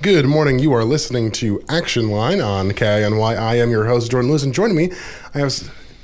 Good 0.00 0.24
morning. 0.24 0.58
You 0.58 0.72
are 0.72 0.84
listening 0.84 1.30
to 1.32 1.62
Action 1.68 2.10
Line 2.10 2.40
on 2.40 2.72
KINY. 2.72 3.36
I 3.36 3.56
am 3.56 3.70
your 3.70 3.84
host, 3.84 4.10
Jordan 4.10 4.30
Lewis, 4.30 4.42
and 4.42 4.52
joining 4.52 4.76
me, 4.76 4.90
I 5.34 5.38
have 5.38 5.52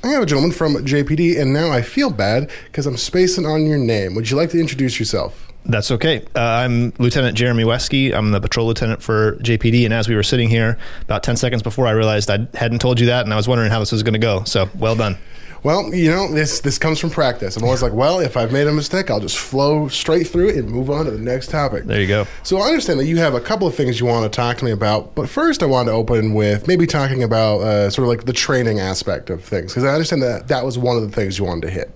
I 0.05 0.09
have 0.09 0.23
a 0.23 0.27
gentleman 0.27 0.53
from 0.53 0.75
JPD, 0.75 1.41
and 1.41 1.53
now 1.53 1.73
I 1.73 1.83
feel 1.83 2.11
bad 2.11 2.51
because 2.67 2.87
I'm 2.87 2.97
spacing 2.97 3.47
on 3.47 3.67
your 3.67 3.79
name. 3.79 4.15
Would 4.15 4.31
you 4.31 4.37
like 4.37 4.51
to 4.51 4.61
introduce 4.61 5.01
yourself? 5.01 5.53
That's 5.65 5.91
okay. 5.91 6.25
Uh, 6.37 6.41
I'm 6.41 6.93
Lieutenant 6.99 7.37
Jeremy 7.37 7.65
Weske. 7.65 8.15
I'm 8.15 8.31
the 8.31 8.41
patrol 8.41 8.69
lieutenant 8.69 9.03
for 9.03 9.37
JPD. 9.37 9.85
And 9.85 9.93
as 9.93 10.09
we 10.09 10.15
were 10.15 10.23
sitting 10.23 10.49
here 10.49 10.79
about 11.03 11.25
10 11.25 11.37
seconds 11.37 11.63
before, 11.63 11.87
I 11.87 11.91
realized 11.91 12.31
I 12.31 12.47
hadn't 12.55 12.81
told 12.81 13.01
you 13.01 13.07
that, 13.07 13.25
and 13.25 13.33
I 13.33 13.37
was 13.37 13.49
wondering 13.49 13.71
how 13.71 13.81
this 13.81 13.91
was 13.91 14.05
going 14.05 14.13
to 14.13 14.21
go. 14.21 14.45
So 14.45 14.71
well 14.77 14.95
done. 14.95 15.19
Well, 15.63 15.95
you 15.95 16.11
know, 16.11 16.33
this 16.33 16.61
this 16.61 16.79
comes 16.79 16.99
from 16.99 17.11
practice. 17.11 17.57
I'm 17.57 17.65
always 17.65 17.83
like, 17.83 17.93
well, 17.93 18.21
if 18.21 18.37
I've 18.37 18.53
made 18.53 18.67
a 18.67 18.73
mistake, 18.73 19.11
I'll 19.11 19.21
just 19.21 19.39
flow 19.39 19.89
straight 19.89 20.29
through 20.29 20.51
it 20.51 20.57
and 20.57 20.71
move 20.71 20.91
on 20.91 21.07
to 21.07 21.11
the 21.11 21.19
next 21.19 21.51
topic. 21.51 21.85
There 21.85 22.01
you 22.01 22.07
go. 22.07 22.27
So 22.43 22.59
I 22.59 22.69
understand 22.69 23.01
that 23.01 23.07
you 23.07 23.17
have 23.19 23.35
a 23.35 23.41
couple 23.41 23.67
of 23.67 23.75
things 23.75 23.99
you 23.99 24.07
want 24.07 24.31
to 24.31 24.35
talk 24.35 24.59
to 24.59 24.65
me 24.65 24.71
about, 24.71 25.15
but 25.15 25.29
first 25.29 25.63
I 25.63 25.67
want 25.67 25.89
to 25.89 25.93
open 25.93 26.35
with 26.35 26.69
maybe 26.69 26.87
talking 26.87 27.23
about 27.23 27.61
uh, 27.61 27.91
sort 27.91 28.05
of 28.05 28.09
like 28.09 28.25
the 28.27 28.33
training 28.33 28.79
aspect 28.79 29.31
of 29.31 29.43
things 29.43 29.73
because 29.73 29.85
I 29.85 29.93
understand 29.93 30.23
that 30.23 30.49
that 30.49 30.65
was 30.65 30.79
one 30.79 30.97
of 30.97 31.03
the 31.03 31.11
things 31.11 31.39
you 31.39 31.45
wanted 31.45 31.63
to 31.63 31.71
hit. 31.71 31.91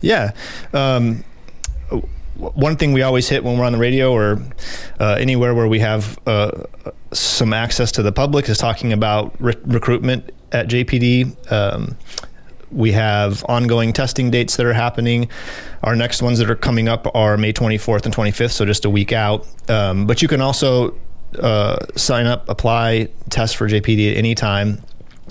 Yeah. 0.00 0.32
Um, 0.72 1.24
one 2.38 2.76
thing 2.76 2.92
we 2.92 3.02
always 3.02 3.28
hit 3.28 3.42
when 3.42 3.58
we're 3.58 3.64
on 3.64 3.72
the 3.72 3.78
radio 3.78 4.12
or 4.12 4.40
uh, 5.00 5.16
anywhere 5.18 5.54
where 5.54 5.66
we 5.66 5.80
have 5.80 6.18
uh, 6.26 6.62
some 7.12 7.52
access 7.52 7.90
to 7.92 8.02
the 8.02 8.12
public 8.12 8.48
is 8.48 8.58
talking 8.58 8.92
about 8.92 9.34
re- 9.40 9.56
recruitment 9.64 10.30
at 10.52 10.68
JPD. 10.68 11.50
Um, 11.52 11.96
we 12.70 12.92
have 12.92 13.44
ongoing 13.48 13.92
testing 13.92 14.30
dates 14.30 14.56
that 14.56 14.66
are 14.66 14.72
happening. 14.72 15.28
Our 15.82 15.96
next 15.96 16.22
ones 16.22 16.38
that 16.38 16.50
are 16.50 16.56
coming 16.56 16.88
up 16.88 17.06
are 17.14 17.36
May 17.36 17.52
24th 17.52 18.04
and 18.04 18.14
25th, 18.14 18.52
so 18.52 18.64
just 18.64 18.84
a 18.84 18.90
week 18.90 19.12
out. 19.12 19.46
Um, 19.68 20.06
but 20.06 20.22
you 20.22 20.28
can 20.28 20.40
also 20.40 20.98
uh, 21.38 21.78
sign 21.96 22.26
up, 22.26 22.48
apply, 22.48 23.08
test 23.30 23.56
for 23.56 23.68
JPD 23.68 24.12
at 24.12 24.16
any 24.16 24.34
time. 24.34 24.82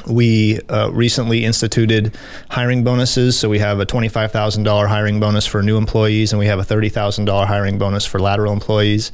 We 0.05 0.59
uh, 0.69 0.89
recently 0.91 1.45
instituted 1.45 2.15
hiring 2.49 2.83
bonuses. 2.83 3.39
So 3.39 3.49
we 3.49 3.59
have 3.59 3.79
a 3.79 3.85
$25,000 3.85 4.87
hiring 4.87 5.19
bonus 5.19 5.45
for 5.45 5.63
new 5.63 5.77
employees, 5.77 6.31
and 6.31 6.39
we 6.39 6.47
have 6.47 6.59
a 6.59 6.63
$30,000 6.63 7.47
hiring 7.47 7.77
bonus 7.77 8.05
for 8.05 8.19
lateral 8.19 8.53
employees. 8.53 9.11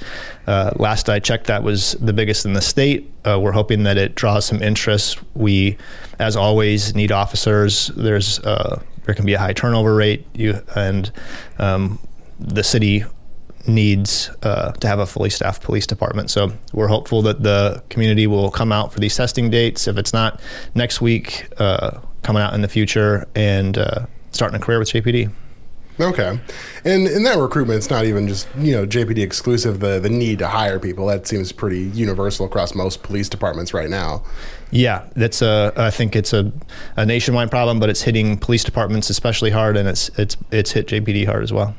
Uh, 0.47 0.71
last 0.75 1.09
I 1.09 1.19
checked, 1.19 1.47
that 1.47 1.63
was 1.63 1.93
the 1.93 2.13
biggest 2.13 2.45
in 2.45 2.53
the 2.53 2.61
state. 2.61 3.11
Uh, 3.25 3.39
we're 3.39 3.51
hoping 3.53 3.83
that 3.83 3.97
it 3.97 4.15
draws 4.15 4.45
some 4.45 4.61
interest. 4.61 5.19
We, 5.35 5.77
as 6.19 6.35
always, 6.35 6.93
need 6.95 7.11
officers. 7.11 7.87
There's 7.95 8.39
uh, 8.39 8.81
there 9.05 9.15
can 9.15 9.25
be 9.25 9.33
a 9.33 9.39
high 9.39 9.53
turnover 9.53 9.95
rate, 9.95 10.25
you, 10.33 10.61
and 10.75 11.11
um, 11.59 11.99
the 12.39 12.63
city 12.63 13.05
needs 13.67 14.29
uh, 14.43 14.71
to 14.73 14.87
have 14.87 14.99
a 14.99 15.05
fully 15.05 15.29
staffed 15.29 15.63
police 15.63 15.87
department. 15.87 16.29
So 16.29 16.51
we're 16.73 16.87
hopeful 16.87 17.21
that 17.23 17.43
the 17.43 17.83
community 17.89 18.27
will 18.27 18.51
come 18.51 18.71
out 18.71 18.93
for 18.93 18.99
these 18.99 19.15
testing 19.15 19.49
dates. 19.49 19.87
If 19.87 19.97
it's 19.97 20.13
not 20.13 20.41
next 20.75 21.01
week, 21.01 21.47
uh, 21.57 21.99
coming 22.23 22.41
out 22.41 22.53
in 22.53 22.61
the 22.61 22.67
future 22.67 23.27
and 23.35 23.77
uh, 23.77 24.05
starting 24.31 24.59
a 24.59 24.63
career 24.63 24.79
with 24.79 24.89
JPD. 24.89 25.31
Okay, 25.99 26.39
and 26.85 27.07
in 27.07 27.21
that 27.21 27.37
recruitment, 27.37 27.77
it's 27.77 27.91
not 27.91 28.05
even 28.05 28.27
just 28.27 28.47
you 28.57 28.71
know 28.71 28.83
JPD 28.83 29.19
exclusive. 29.19 29.79
The 29.79 29.99
the 29.99 30.09
need 30.09 30.39
to 30.39 30.47
hire 30.47 30.79
people 30.79 31.05
that 31.05 31.27
seems 31.27 31.51
pretty 31.51 31.81
universal 31.81 32.47
across 32.47 32.73
most 32.73 33.03
police 33.03 33.29
departments 33.29 33.75
right 33.75 33.91
now. 33.91 34.23
Yeah, 34.71 35.07
that's 35.15 35.43
a. 35.43 35.71
I 35.75 35.91
think 35.91 36.15
it's 36.15 36.33
a, 36.33 36.51
a 36.97 37.05
nationwide 37.05 37.51
problem, 37.51 37.79
but 37.79 37.89
it's 37.89 38.01
hitting 38.01 38.37
police 38.37 38.63
departments 38.63 39.11
especially 39.11 39.51
hard, 39.51 39.77
and 39.77 39.87
it's 39.87 40.09
it's 40.17 40.35
it's 40.49 40.71
hit 40.71 40.87
JPD 40.87 41.27
hard 41.27 41.43
as 41.43 41.53
well. 41.53 41.75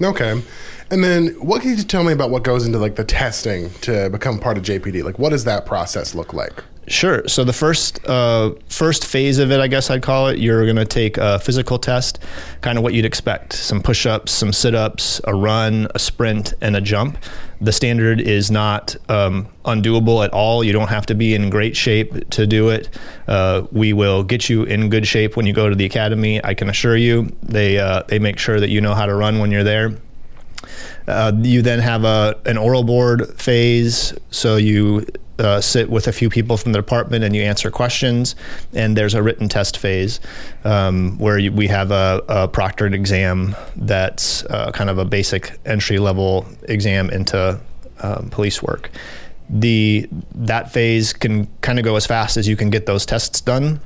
Okay. 0.00 0.42
And 0.90 1.02
then 1.02 1.28
what 1.40 1.62
can 1.62 1.76
you 1.76 1.82
tell 1.82 2.04
me 2.04 2.12
about 2.12 2.30
what 2.30 2.44
goes 2.44 2.66
into 2.66 2.78
like 2.78 2.96
the 2.96 3.04
testing 3.04 3.70
to 3.80 4.08
become 4.10 4.38
part 4.38 4.56
of 4.56 4.64
JPD? 4.64 5.02
Like 5.02 5.18
what 5.18 5.30
does 5.30 5.44
that 5.44 5.66
process 5.66 6.14
look 6.14 6.32
like? 6.32 6.62
Sure. 6.88 7.26
So 7.26 7.42
the 7.42 7.52
first 7.52 8.04
uh, 8.08 8.52
first 8.68 9.04
phase 9.04 9.38
of 9.40 9.50
it, 9.50 9.58
I 9.58 9.66
guess 9.66 9.90
I'd 9.90 10.02
call 10.02 10.28
it, 10.28 10.38
you're 10.38 10.64
going 10.64 10.76
to 10.76 10.84
take 10.84 11.18
a 11.18 11.40
physical 11.40 11.80
test, 11.80 12.20
kind 12.60 12.78
of 12.78 12.84
what 12.84 12.94
you'd 12.94 13.04
expect: 13.04 13.54
some 13.54 13.82
push-ups, 13.82 14.30
some 14.30 14.52
sit-ups, 14.52 15.20
a 15.24 15.34
run, 15.34 15.88
a 15.96 15.98
sprint, 15.98 16.54
and 16.60 16.76
a 16.76 16.80
jump. 16.80 17.18
The 17.60 17.72
standard 17.72 18.20
is 18.20 18.52
not 18.52 18.94
um, 19.08 19.48
undoable 19.64 20.24
at 20.24 20.32
all. 20.32 20.62
You 20.62 20.72
don't 20.72 20.88
have 20.88 21.06
to 21.06 21.14
be 21.16 21.34
in 21.34 21.50
great 21.50 21.76
shape 21.76 22.30
to 22.30 22.46
do 22.46 22.68
it. 22.68 22.88
Uh, 23.26 23.66
we 23.72 23.92
will 23.92 24.22
get 24.22 24.48
you 24.48 24.62
in 24.62 24.88
good 24.88 25.08
shape 25.08 25.36
when 25.36 25.44
you 25.44 25.52
go 25.52 25.68
to 25.68 25.74
the 25.74 25.86
academy. 25.86 26.44
I 26.44 26.54
can 26.54 26.68
assure 26.68 26.96
you. 26.96 27.34
They 27.42 27.78
uh, 27.78 28.04
they 28.06 28.20
make 28.20 28.38
sure 28.38 28.60
that 28.60 28.68
you 28.68 28.80
know 28.80 28.94
how 28.94 29.06
to 29.06 29.14
run 29.14 29.40
when 29.40 29.50
you're 29.50 29.64
there. 29.64 29.96
Uh, 31.06 31.32
you 31.42 31.62
then 31.62 31.78
have 31.78 32.04
a 32.04 32.36
an 32.46 32.58
oral 32.58 32.82
board 32.82 33.38
phase, 33.40 34.14
so 34.30 34.56
you 34.56 35.06
uh, 35.38 35.60
sit 35.60 35.90
with 35.90 36.06
a 36.06 36.12
few 36.12 36.30
people 36.30 36.56
from 36.56 36.72
the 36.72 36.78
department 36.78 37.24
and 37.24 37.34
you 37.34 37.42
answer 37.42 37.70
questions. 37.70 38.34
And 38.72 38.96
there's 38.96 39.14
a 39.14 39.22
written 39.22 39.48
test 39.48 39.78
phase 39.78 40.20
um, 40.64 41.18
where 41.18 41.38
you, 41.38 41.52
we 41.52 41.66
have 41.68 41.90
a, 41.90 42.22
a, 42.28 42.48
proctored 42.48 42.94
exam 42.94 43.54
that's 43.76 44.44
uh, 44.44 44.70
kind 44.72 44.90
of 44.90 44.98
a 44.98 45.04
basic 45.04 45.58
entry 45.64 45.98
level 45.98 46.46
exam 46.64 47.10
into 47.10 47.60
um, 48.00 48.30
police 48.30 48.62
work. 48.62 48.90
The 49.48 50.08
that 50.34 50.72
phase 50.72 51.12
can 51.12 51.46
kind 51.60 51.78
of 51.78 51.84
go 51.84 51.96
as 51.96 52.06
fast 52.06 52.36
as 52.36 52.48
you 52.48 52.56
can 52.56 52.70
get 52.70 52.86
those 52.86 53.06
tests 53.06 53.40
done. 53.40 53.80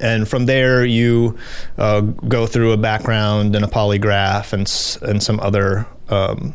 And 0.00 0.28
from 0.28 0.46
there, 0.46 0.84
you 0.84 1.38
uh, 1.78 2.00
go 2.00 2.46
through 2.46 2.72
a 2.72 2.76
background 2.76 3.56
and 3.56 3.64
a 3.64 3.68
polygraph 3.68 4.52
and 4.52 5.10
and 5.10 5.22
some 5.22 5.40
other 5.40 5.86
um, 6.08 6.54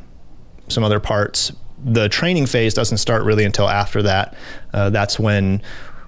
some 0.68 0.84
other 0.84 1.00
parts 1.00 1.52
the 1.84 2.10
training 2.10 2.46
phase 2.46 2.74
doesn't 2.74 2.98
start 2.98 3.24
really 3.24 3.46
until 3.46 3.68
after 3.68 4.02
that. 4.04 4.36
Uh, 4.74 4.90
that's 4.90 5.20
when 5.20 5.62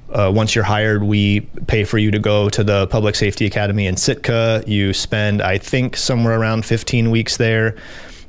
uh, 0.09 0.31
once 0.33 0.53
you're 0.53 0.63
hired, 0.63 1.03
we 1.03 1.41
pay 1.67 1.83
for 1.83 1.97
you 1.97 2.11
to 2.11 2.19
go 2.19 2.49
to 2.49 2.63
the 2.63 2.87
Public 2.87 3.15
Safety 3.15 3.45
Academy 3.45 3.87
in 3.87 3.97
Sitka. 3.97 4.63
You 4.67 4.93
spend, 4.93 5.41
I 5.41 5.57
think, 5.57 5.97
somewhere 5.97 6.39
around 6.39 6.65
15 6.65 7.09
weeks 7.09 7.37
there. 7.37 7.75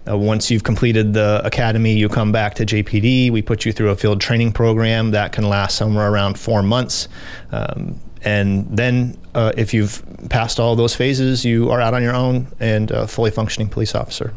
Uh, 0.09 0.17
once 0.17 0.51
you've 0.51 0.65
completed 0.65 1.15
the 1.15 1.41
academy, 1.45 1.95
you 1.95 2.09
come 2.09 2.33
back 2.33 2.55
to 2.55 2.67
JPD. 2.67 3.31
We 3.31 3.43
put 3.43 3.65
you 3.65 3.73
through 3.73 3.91
a 3.91 3.97
field 3.97 4.21
training 4.21 4.53
program 4.53 5.11
that 5.13 5.33
can 5.33 5.49
last 5.49 5.77
somewhere 5.77 6.11
around 6.11 6.39
four 6.39 6.63
months. 6.63 7.09
Um, 7.53 8.01
and 8.23 8.67
then, 8.75 9.19
uh, 9.35 9.53
if 9.57 9.75
you've 9.75 10.03
passed 10.31 10.59
all 10.59 10.77
those 10.77 10.95
phases, 10.95 11.45
you 11.45 11.71
are 11.71 11.81
out 11.81 11.93
on 11.93 12.03
your 12.03 12.15
own 12.15 12.49
and 12.61 12.91
a 12.91 13.07
fully 13.07 13.31
functioning 13.31 13.69
police 13.69 13.95
officer. 13.95 14.33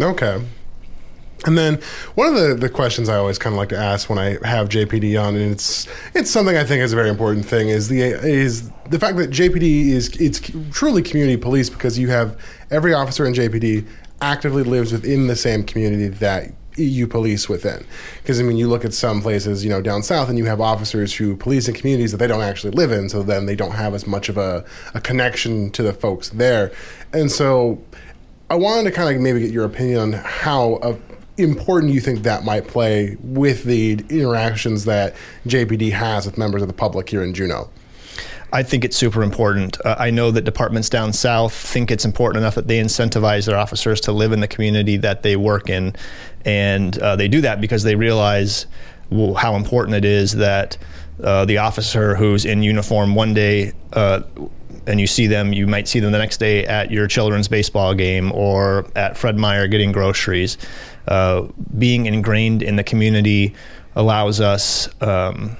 Okay. 0.00 0.42
And 1.44 1.58
then 1.58 1.80
one 2.14 2.28
of 2.28 2.34
the, 2.34 2.54
the 2.54 2.68
questions 2.68 3.08
I 3.08 3.16
always 3.16 3.38
kind 3.38 3.54
of 3.54 3.58
like 3.58 3.70
to 3.70 3.76
ask 3.76 4.08
when 4.08 4.18
I 4.18 4.38
have 4.46 4.68
JPD 4.68 5.20
on, 5.20 5.34
and 5.34 5.50
it's 5.50 5.88
it's 6.14 6.30
something 6.30 6.56
I 6.56 6.64
think 6.64 6.82
is 6.82 6.92
a 6.92 6.96
very 6.96 7.08
important 7.08 7.44
thing, 7.44 7.68
is 7.68 7.88
the 7.88 8.00
is 8.00 8.70
the 8.90 8.98
fact 8.98 9.16
that 9.16 9.30
JPD 9.30 9.88
is 9.88 10.08
it's 10.20 10.40
truly 10.70 11.02
community 11.02 11.36
police 11.36 11.68
because 11.68 11.98
you 11.98 12.08
have 12.08 12.40
every 12.70 12.94
officer 12.94 13.26
in 13.26 13.34
JPD 13.34 13.86
actively 14.20 14.62
lives 14.62 14.92
within 14.92 15.26
the 15.26 15.34
same 15.34 15.64
community 15.64 16.06
that 16.08 16.52
you 16.76 17.08
police 17.08 17.48
within. 17.48 17.84
Because 18.22 18.40
I 18.40 18.44
mean, 18.44 18.56
you 18.56 18.68
look 18.68 18.84
at 18.84 18.94
some 18.94 19.20
places, 19.20 19.64
you 19.64 19.70
know, 19.70 19.82
down 19.82 20.04
south, 20.04 20.28
and 20.28 20.38
you 20.38 20.44
have 20.46 20.60
officers 20.60 21.14
who 21.14 21.36
police 21.36 21.66
in 21.66 21.74
communities 21.74 22.12
that 22.12 22.18
they 22.18 22.28
don't 22.28 22.42
actually 22.42 22.70
live 22.70 22.92
in, 22.92 23.08
so 23.08 23.22
then 23.24 23.46
they 23.46 23.56
don't 23.56 23.72
have 23.72 23.94
as 23.94 24.06
much 24.06 24.28
of 24.28 24.38
a, 24.38 24.64
a 24.94 25.00
connection 25.00 25.70
to 25.72 25.82
the 25.82 25.92
folks 25.92 26.28
there, 26.28 26.70
and 27.12 27.32
so. 27.32 27.82
I 28.52 28.54
wanted 28.54 28.84
to 28.84 28.90
kind 28.90 29.16
of 29.16 29.22
maybe 29.22 29.40
get 29.40 29.50
your 29.50 29.64
opinion 29.64 29.98
on 29.98 30.12
how 30.12 30.78
a 30.82 30.98
important 31.42 31.90
you 31.90 32.02
think 32.02 32.22
that 32.24 32.44
might 32.44 32.68
play 32.68 33.16
with 33.22 33.64
the 33.64 33.92
interactions 34.10 34.84
that 34.84 35.14
JPD 35.46 35.90
has 35.92 36.26
with 36.26 36.36
members 36.36 36.60
of 36.60 36.68
the 36.68 36.74
public 36.74 37.08
here 37.08 37.22
in 37.22 37.32
Juneau? 37.32 37.70
I 38.52 38.62
think 38.62 38.84
it's 38.84 38.94
super 38.94 39.22
important. 39.22 39.80
Uh, 39.86 39.96
I 39.98 40.10
know 40.10 40.30
that 40.32 40.42
departments 40.42 40.90
down 40.90 41.14
south 41.14 41.54
think 41.54 41.90
it's 41.90 42.04
important 42.04 42.42
enough 42.42 42.54
that 42.56 42.68
they 42.68 42.78
incentivize 42.78 43.46
their 43.46 43.56
officers 43.56 44.02
to 44.02 44.12
live 44.12 44.32
in 44.32 44.40
the 44.40 44.48
community 44.48 44.98
that 44.98 45.22
they 45.22 45.34
work 45.34 45.70
in. 45.70 45.96
And 46.44 46.98
uh, 46.98 47.16
they 47.16 47.28
do 47.28 47.40
that 47.40 47.58
because 47.58 47.84
they 47.84 47.94
realize 47.94 48.66
well, 49.08 49.32
how 49.32 49.56
important 49.56 49.96
it 49.96 50.04
is 50.04 50.32
that 50.32 50.76
uh, 51.24 51.46
the 51.46 51.56
officer 51.56 52.16
who's 52.16 52.44
in 52.44 52.62
uniform 52.62 53.14
one 53.14 53.32
day 53.32 53.72
uh, 53.94 54.20
and 54.86 55.00
you 55.00 55.06
see 55.06 55.26
them, 55.26 55.52
you 55.52 55.66
might 55.66 55.88
see 55.88 56.00
them 56.00 56.12
the 56.12 56.18
next 56.18 56.38
day 56.38 56.64
at 56.66 56.90
your 56.90 57.06
children's 57.06 57.48
baseball 57.48 57.94
game 57.94 58.32
or 58.32 58.86
at 58.96 59.16
Fred 59.16 59.38
Meyer 59.38 59.66
getting 59.68 59.92
groceries. 59.92 60.58
Uh, 61.06 61.48
being 61.78 62.06
ingrained 62.06 62.62
in 62.62 62.76
the 62.76 62.84
community 62.84 63.54
allows 63.94 64.40
us. 64.40 64.88
Um, 65.02 65.56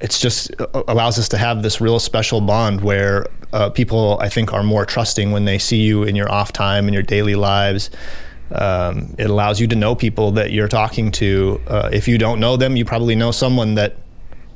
it's 0.00 0.20
just 0.20 0.50
uh, 0.60 0.82
allows 0.86 1.18
us 1.18 1.28
to 1.30 1.38
have 1.38 1.62
this 1.62 1.80
real 1.80 1.98
special 1.98 2.40
bond 2.40 2.82
where 2.82 3.26
uh, 3.52 3.70
people, 3.70 4.18
I 4.20 4.28
think, 4.28 4.52
are 4.52 4.62
more 4.62 4.84
trusting 4.84 5.32
when 5.32 5.44
they 5.44 5.58
see 5.58 5.82
you 5.82 6.02
in 6.02 6.14
your 6.14 6.30
off 6.30 6.52
time 6.52 6.88
in 6.88 6.94
your 6.94 7.02
daily 7.02 7.34
lives. 7.34 7.90
Um, 8.50 9.14
it 9.18 9.28
allows 9.28 9.60
you 9.60 9.66
to 9.68 9.76
know 9.76 9.94
people 9.94 10.32
that 10.32 10.52
you're 10.52 10.68
talking 10.68 11.10
to. 11.12 11.60
Uh, 11.66 11.90
if 11.92 12.08
you 12.08 12.16
don't 12.16 12.40
know 12.40 12.56
them, 12.56 12.76
you 12.76 12.84
probably 12.84 13.14
know 13.14 13.30
someone 13.30 13.74
that 13.74 13.96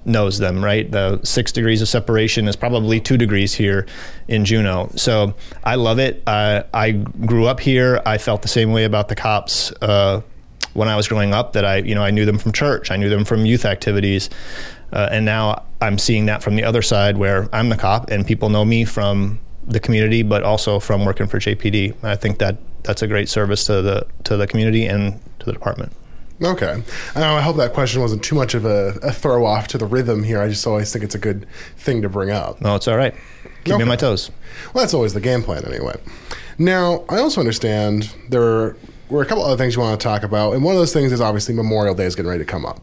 knows 0.04 0.38
them, 0.38 0.64
right? 0.64 0.90
The 0.90 1.20
six 1.22 1.52
degrees 1.52 1.82
of 1.82 1.88
separation 1.88 2.49
is 2.49 2.56
probably 2.56 3.00
two 3.00 3.16
degrees 3.16 3.54
here 3.54 3.87
in 4.28 4.44
Juneau. 4.44 4.90
So 4.96 5.34
I 5.64 5.76
love 5.76 5.99
it. 5.99 6.22
I, 6.26 6.64
I 6.75 6.93
grew 6.93 7.46
up 7.46 7.60
here. 7.60 8.02
I 8.04 8.19
felt 8.19 8.43
the 8.43 8.49
same 8.49 8.72
way 8.72 8.84
about 8.84 9.08
the 9.08 9.14
cops 9.14 9.72
uh, 9.82 10.22
when 10.75 10.88
I 10.88 10.96
was 10.96 11.08
growing 11.08 11.34
up 11.34 11.52
that 11.52 11.64
I, 11.64 11.78
you 11.78 11.94
know, 11.94 12.02
I 12.02 12.10
knew 12.10 12.25
them 12.25 12.38
from 12.38 12.52
church, 12.52 12.90
I 12.90 12.96
knew 12.96 13.08
them 13.08 13.25
from 13.25 13.44
youth 13.44 13.64
activities, 13.64 14.31
uh, 14.93 15.08
and 15.10 15.25
now 15.25 15.64
I'm 15.81 15.99
seeing 15.99 16.26
that 16.26 16.43
from 16.43 16.56
the 16.56 16.64
other 16.64 16.82
side 16.82 17.19
where 17.19 17.49
I'm 17.52 17.69
the 17.69 17.76
cop 17.76 18.10
and 18.10 18.26
people 18.26 18.49
know 18.49 18.64
me 18.64 18.84
from 18.84 19.40
the 19.66 19.81
community, 19.81 20.22
but 20.22 20.43
also 20.43 20.81
from 20.81 21.04
working 21.04 21.26
for 21.26 21.38
JPD. 21.38 22.02
I 22.02 22.16
think 22.16 22.38
that 22.38 22.58
that's 22.82 23.02
a 23.02 23.06
great 23.06 23.28
service 23.28 23.64
to 23.66 23.81
the 23.81 24.06
to 24.25 24.37
the 24.37 24.46
community 24.46 24.87
and 24.87 25.20
to 25.38 25.46
the 25.46 25.52
department. 25.52 25.93
Okay. 26.42 26.82
I 27.14 27.40
hope 27.40 27.56
that 27.56 27.72
question 27.72 28.00
wasn't 28.00 28.24
too 28.24 28.34
much 28.34 28.54
of 28.54 28.64
a, 28.64 28.98
a, 29.02 29.12
throw 29.12 29.46
off 29.46 29.68
to 29.68 29.78
the 29.78 29.86
rhythm 29.86 30.24
here. 30.24 30.40
I 30.40 30.48
just 30.48 30.66
always 30.66 30.92
think 30.92 31.04
it's 31.04 31.14
a 31.14 31.18
good 31.18 31.46
thing 31.76 32.02
to 32.02 32.08
bring 32.08 32.30
up. 32.30 32.60
No, 32.60 32.74
it's 32.74 32.88
all 32.88 32.96
right. 32.96 33.14
Keep 33.64 33.74
okay. 33.74 33.76
me 33.76 33.82
on 33.82 33.88
my 33.88 33.96
toes. 33.96 34.30
Well, 34.74 34.82
that's 34.82 34.94
always 34.94 35.14
the 35.14 35.20
game 35.20 35.42
plan 35.42 35.64
anyway. 35.64 35.94
Now, 36.58 37.04
I 37.08 37.18
also 37.18 37.40
understand 37.40 38.14
there 38.28 38.76
were 39.08 39.22
a 39.22 39.26
couple 39.26 39.44
other 39.44 39.56
things 39.56 39.76
you 39.76 39.80
want 39.80 40.00
to 40.00 40.02
talk 40.02 40.24
about, 40.24 40.54
and 40.54 40.64
one 40.64 40.74
of 40.74 40.80
those 40.80 40.92
things 40.92 41.12
is 41.12 41.20
obviously 41.20 41.54
Memorial 41.54 41.94
Day 41.94 42.04
is 42.04 42.16
getting 42.16 42.30
ready 42.30 42.44
to 42.44 42.50
come 42.50 42.66
up. 42.66 42.80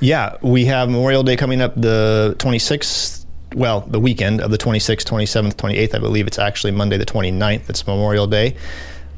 Yeah, 0.00 0.36
we 0.42 0.64
have 0.64 0.88
Memorial 0.88 1.22
Day 1.22 1.36
coming 1.36 1.60
up 1.60 1.74
the 1.76 2.34
26th, 2.38 3.24
well, 3.54 3.82
the 3.82 4.00
weekend 4.00 4.40
of 4.40 4.50
the 4.50 4.58
26th, 4.58 5.04
27th, 5.04 5.54
28th. 5.54 5.94
I 5.94 5.98
believe 5.98 6.26
it's 6.26 6.38
actually 6.38 6.72
Monday 6.72 6.96
the 6.96 7.06
29th. 7.06 7.68
It's 7.68 7.86
Memorial 7.86 8.26
Day. 8.26 8.56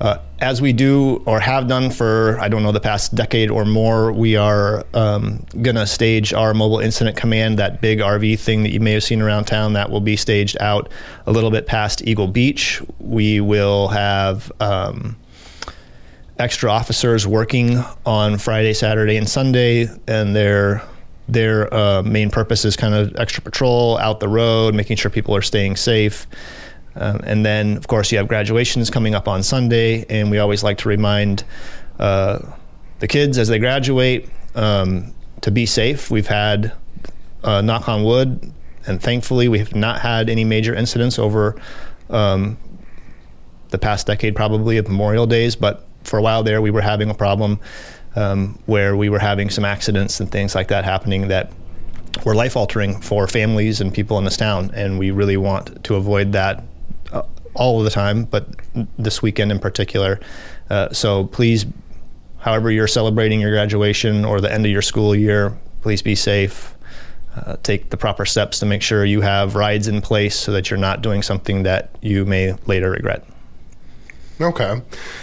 Uh, 0.02 0.19
as 0.40 0.60
we 0.60 0.72
do 0.72 1.22
or 1.26 1.38
have 1.38 1.69
done 1.69 1.88
for, 1.88 2.37
I 2.40 2.49
don't 2.49 2.64
know, 2.64 2.72
the 2.72 2.81
past 2.81 3.14
decade 3.14 3.50
or 3.50 3.64
more, 3.64 4.10
we 4.10 4.34
are 4.34 4.84
um, 4.94 5.46
going 5.62 5.76
to 5.76 5.87
stage 5.87 6.34
our 6.34 6.54
mobile 6.54 6.81
incident 6.81 7.16
command, 7.16 7.60
that 7.60 7.81
big 7.81 8.00
RV 8.00 8.40
thing 8.40 8.64
that 8.64 8.72
you 8.72 8.81
may 8.81 8.94
have 8.94 9.04
seen 9.04 9.22
around 9.22 9.44
town, 9.44 9.75
that 9.75 9.90
will 9.90 10.00
be 10.00 10.16
staged 10.16 10.56
out 10.60 10.90
a 11.25 11.31
little 11.31 11.52
bit 11.52 11.69
past 11.69 12.02
Eagle 12.04 12.26
Beach. 12.26 12.82
We 12.99 13.40
will 13.40 13.88
have. 13.88 14.50
Um, 14.60 15.16
extra 16.38 16.69
officers 16.72 17.25
working 17.25 17.84
on 18.05 18.37
Friday, 18.37 18.72
Saturday, 18.72 19.16
and 19.16 19.28
Sunday, 19.28 19.87
and 20.08 20.34
their 20.34 20.82
their 21.28 21.72
uh, 21.72 22.02
main 22.02 22.31
purpose 22.31 22.64
is 22.64 22.75
kind 22.75 22.94
of 22.94 23.14
extra 23.16 23.43
patrol 23.43 23.96
out 23.98 24.19
the 24.19 24.28
road, 24.28 24.75
making 24.75 24.96
sure 24.96 25.08
people 25.08 25.37
are 25.37 25.43
staying 25.43 25.76
safe. 25.76 26.26
Um, 26.94 27.21
and 27.25 27.44
then, 27.44 27.77
of 27.77 27.89
course, 27.89 28.12
you 28.12 28.19
have 28.19 28.29
graduations 28.29 28.91
coming 28.91 29.15
up 29.15 29.29
on 29.29 29.43
Sunday, 29.43 30.05
and 30.09 30.31
we 30.31 30.39
always 30.39 30.62
like 30.62 30.79
to 30.79 30.89
remind 30.89 31.44
uh, 31.99 32.39
the 32.99 33.09
kids 33.09 33.39
as 33.39 33.49
they 33.49 33.59
graduate 33.59 34.29
um, 34.55 35.15
to 35.41 35.50
be 35.50 35.67
safe. 35.67 36.11
We've 36.11 36.27
had, 36.27 36.73
uh, 37.43 37.61
knock 37.62 37.89
on 37.89 38.05
wood, 38.05 38.53
and 38.87 39.00
thankfully, 39.00 39.49
we 39.49 39.59
have 39.59 39.75
not 39.75 40.00
had 40.00 40.29
any 40.29 40.44
major 40.44 40.75
incidents 40.75 41.19
over 41.19 41.61
um, 42.11 42.59
the 43.71 43.79
past 43.79 44.06
decade, 44.06 44.37
probably 44.37 44.77
of 44.77 44.87
Memorial 44.89 45.27
Days. 45.27 45.56
But 45.56 45.87
for 46.05 46.19
a 46.19 46.23
while 46.23 46.43
there, 46.43 46.61
we 46.61 46.71
were 46.71 46.83
having 46.83 47.09
a 47.09 47.15
problem 47.15 47.59
um, 48.17 48.59
where 48.67 48.97
we 48.97 49.09
were 49.09 49.19
having 49.19 49.50
some 49.50 49.65
accidents 49.65 50.21
and 50.21 50.31
things 50.31 50.55
like 50.55 50.69
that 50.69 50.85
happening 50.85 51.29
that 51.29 51.53
were 52.25 52.35
life 52.35 52.56
altering 52.56 53.00
for 53.00 53.27
families 53.27 53.81
and 53.81 53.94
people 53.94 54.19
in 54.19 54.25
this 54.25 54.37
town. 54.37 54.71
And 54.75 54.99
we 54.99 55.11
really 55.11 55.37
want 55.37 55.83
to 55.85 55.94
avoid 55.94 56.33
that 56.33 56.62
all 57.54 57.78
of 57.78 57.84
the 57.84 57.90
time, 57.90 58.25
but 58.25 58.46
this 58.99 59.22
weekend 59.22 59.50
in 59.50 59.58
particular. 59.58 60.20
Uh, 60.70 60.93
so 60.93 61.25
please, 61.25 61.66
however 62.38 62.70
you're 62.70 62.87
celebrating 62.87 63.40
your 63.40 63.50
graduation 63.50 64.25
or 64.25 64.40
the 64.40 64.52
end 64.52 64.64
of 64.64 64.72
your 64.72 64.82
school 64.82 65.14
year, 65.14 65.56
please 65.81 66.02
be 66.02 66.14
safe. 66.14 66.75
Uh, 67.34 67.56
take 67.62 67.90
the 67.90 67.96
proper 67.96 68.26
steps 68.26 68.58
to 68.58 68.66
make 68.66 68.82
sure 68.82 69.04
you 69.04 69.22
have 69.22 69.54
rides 69.54 69.88
in 69.88 70.02
place 70.02 70.38
so 70.38 70.52
that 70.52 70.70
you're 70.70 70.78
not 70.78 71.00
doing 71.00 71.22
something 71.22 71.62
that 71.62 71.90
you 72.02 72.26
may 72.26 72.52
later 72.66 72.90
regret. 72.90 73.25
Okay, 74.43 74.71
and 74.71 74.83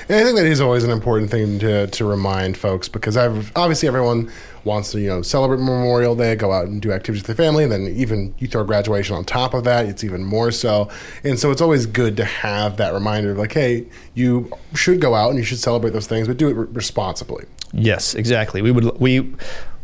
I 0.09 0.23
think 0.23 0.37
that 0.37 0.45
is 0.45 0.61
always 0.61 0.83
an 0.83 0.91
important 0.91 1.29
thing 1.29 1.59
to, 1.59 1.87
to 1.87 2.05
remind 2.05 2.55
folks 2.55 2.87
because 2.87 3.17
I've, 3.17 3.51
obviously 3.55 3.87
everyone 3.87 4.31
wants 4.63 4.91
to 4.91 4.99
you 4.99 5.07
know 5.09 5.21
celebrate 5.21 5.57
Memorial 5.57 6.15
Day, 6.15 6.35
go 6.35 6.51
out 6.51 6.67
and 6.67 6.81
do 6.81 6.91
activities 6.91 7.27
with 7.27 7.35
their 7.35 7.45
family, 7.45 7.63
and 7.63 7.71
then 7.71 7.87
even 7.87 8.33
you 8.39 8.47
throw 8.47 8.63
graduation 8.63 9.15
on 9.15 9.25
top 9.25 9.53
of 9.53 9.65
that, 9.65 9.87
it's 9.87 10.03
even 10.03 10.23
more 10.23 10.51
so. 10.51 10.89
And 11.23 11.37
so 11.37 11.51
it's 11.51 11.61
always 11.61 11.85
good 11.85 12.15
to 12.17 12.25
have 12.25 12.77
that 12.77 12.93
reminder 12.93 13.31
of 13.31 13.37
like, 13.37 13.53
hey, 13.53 13.87
you 14.13 14.51
should 14.73 15.01
go 15.01 15.15
out 15.15 15.29
and 15.29 15.37
you 15.37 15.43
should 15.43 15.59
celebrate 15.59 15.91
those 15.91 16.07
things, 16.07 16.27
but 16.27 16.37
do 16.37 16.47
it 16.47 16.53
re- 16.53 16.67
responsibly. 16.71 17.45
Yes, 17.73 18.15
exactly. 18.15 18.61
We 18.61 18.71
would 18.71 18.99
we 18.99 19.33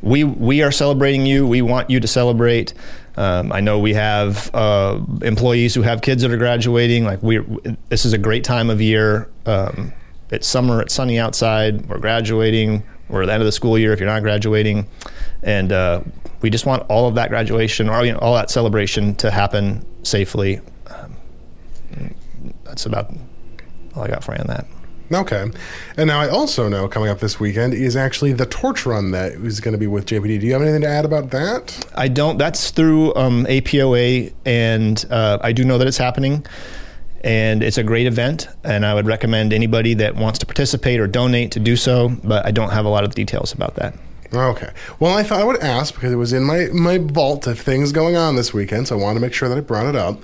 we 0.01 0.23
we 0.23 0.61
are 0.63 0.71
celebrating 0.71 1.25
you. 1.25 1.45
We 1.47 1.61
want 1.61 1.89
you 1.89 1.99
to 1.99 2.07
celebrate. 2.07 2.73
Um, 3.17 3.51
I 3.51 3.61
know 3.61 3.79
we 3.79 3.93
have 3.93 4.53
uh, 4.53 4.99
employees 5.21 5.73
who 5.73 5.81
have 5.81 6.01
kids 6.01 6.21
that 6.21 6.31
are 6.31 6.37
graduating. 6.37 7.05
Like 7.05 7.23
we, 7.23 7.39
this 7.89 8.05
is 8.05 8.13
a 8.13 8.17
great 8.17 8.43
time 8.43 8.69
of 8.69 8.81
year. 8.81 9.29
Um, 9.45 9.93
it's 10.31 10.47
summer. 10.47 10.81
It's 10.81 10.93
sunny 10.93 11.19
outside. 11.19 11.87
We're 11.87 11.99
graduating. 11.99 12.83
We're 13.07 13.21
at 13.23 13.27
the 13.27 13.33
end 13.33 13.41
of 13.41 13.45
the 13.45 13.51
school 13.51 13.77
year 13.77 13.93
if 13.93 13.99
you're 13.99 14.09
not 14.09 14.23
graduating, 14.23 14.87
and 15.43 15.71
uh, 15.71 16.01
we 16.41 16.49
just 16.49 16.65
want 16.65 16.83
all 16.89 17.07
of 17.07 17.15
that 17.15 17.29
graduation 17.29 17.87
or 17.87 18.03
you 18.03 18.13
know, 18.13 18.19
all 18.19 18.33
that 18.33 18.49
celebration 18.49 19.15
to 19.15 19.29
happen 19.29 19.85
safely. 20.03 20.59
Um, 20.87 22.15
that's 22.63 22.85
about 22.85 23.13
all 23.95 24.03
I 24.03 24.07
got 24.07 24.23
for 24.23 24.33
you 24.33 24.39
on 24.39 24.47
that. 24.47 24.65
Okay. 25.11 25.51
And 25.97 26.07
now 26.07 26.19
I 26.19 26.29
also 26.29 26.67
know 26.67 26.87
coming 26.87 27.09
up 27.09 27.19
this 27.19 27.39
weekend 27.39 27.73
is 27.73 27.95
actually 27.95 28.33
the 28.33 28.45
torch 28.45 28.85
run 28.85 29.11
that 29.11 29.33
is 29.33 29.59
going 29.59 29.73
to 29.73 29.77
be 29.77 29.87
with 29.87 30.05
JPD. 30.05 30.39
Do 30.39 30.47
you 30.47 30.53
have 30.53 30.61
anything 30.61 30.81
to 30.81 30.87
add 30.87 31.05
about 31.05 31.29
that? 31.31 31.85
I 31.95 32.07
don't. 32.07 32.37
That's 32.37 32.71
through 32.71 33.13
um, 33.15 33.45
APOA, 33.45 34.33
and 34.45 35.05
uh, 35.09 35.37
I 35.41 35.51
do 35.51 35.63
know 35.63 35.77
that 35.77 35.87
it's 35.87 35.97
happening. 35.97 36.45
And 37.23 37.63
it's 37.63 37.79
a 37.79 37.83
great 37.83 38.05
event, 38.05 38.47
and 38.63 38.85
I 38.85 38.93
would 38.93 39.07
recommend 39.07 39.51
anybody 39.51 39.95
that 39.95 40.15
wants 40.15 40.37
to 40.39 40.45
participate 40.45 40.99
or 40.99 41.07
donate 41.07 41.51
to 41.53 41.59
do 41.59 41.75
so, 41.75 42.09
but 42.23 42.45
I 42.45 42.51
don't 42.51 42.69
have 42.69 42.85
a 42.85 42.89
lot 42.89 43.03
of 43.03 43.15
details 43.15 43.51
about 43.51 43.75
that. 43.75 43.95
Okay. 44.31 44.69
Well, 44.99 45.17
I 45.17 45.23
thought 45.23 45.39
I 45.39 45.43
would 45.43 45.59
ask 45.61 45.95
because 45.95 46.11
it 46.11 46.17
was 46.17 46.33
in 46.33 46.43
my, 46.43 46.67
my 46.71 46.99
vault 46.99 47.47
of 47.47 47.59
things 47.59 47.91
going 47.91 48.15
on 48.15 48.35
this 48.35 48.53
weekend, 48.53 48.87
so 48.87 48.97
I 48.97 49.01
wanted 49.01 49.15
to 49.15 49.19
make 49.21 49.33
sure 49.33 49.49
that 49.49 49.57
I 49.57 49.61
brought 49.61 49.87
it 49.87 49.95
up. 49.95 50.19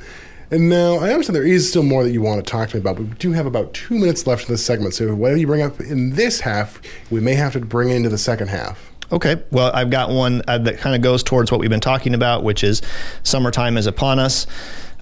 And 0.51 0.67
now 0.67 0.95
I 0.95 1.11
understand 1.11 1.35
there 1.35 1.47
is 1.47 1.69
still 1.69 1.83
more 1.83 2.03
that 2.03 2.11
you 2.11 2.21
want 2.21 2.43
to 2.45 2.49
talk 2.49 2.69
to 2.69 2.75
me 2.75 2.81
about, 2.81 2.97
but 2.97 3.05
we 3.05 3.15
do 3.15 3.31
have 3.31 3.45
about 3.45 3.73
two 3.73 3.97
minutes 3.97 4.27
left 4.27 4.49
in 4.49 4.53
this 4.53 4.63
segment. 4.63 4.93
So 4.93 5.15
whatever 5.15 5.39
you 5.39 5.47
bring 5.47 5.61
up 5.61 5.79
in 5.79 6.11
this 6.11 6.41
half, 6.41 6.81
we 7.09 7.21
may 7.21 7.35
have 7.35 7.53
to 7.53 7.61
bring 7.61 7.89
into 7.89 8.09
the 8.09 8.17
second 8.17 8.49
half. 8.49 8.91
Okay. 9.13 9.41
Well, 9.51 9.71
I've 9.73 9.89
got 9.89 10.09
one 10.09 10.41
uh, 10.49 10.57
that 10.59 10.77
kind 10.77 10.93
of 10.93 11.01
goes 11.01 11.23
towards 11.23 11.51
what 11.51 11.61
we've 11.61 11.69
been 11.69 11.79
talking 11.79 12.13
about, 12.13 12.43
which 12.43 12.65
is 12.65 12.81
summertime 13.23 13.77
is 13.77 13.87
upon 13.87 14.19
us. 14.19 14.45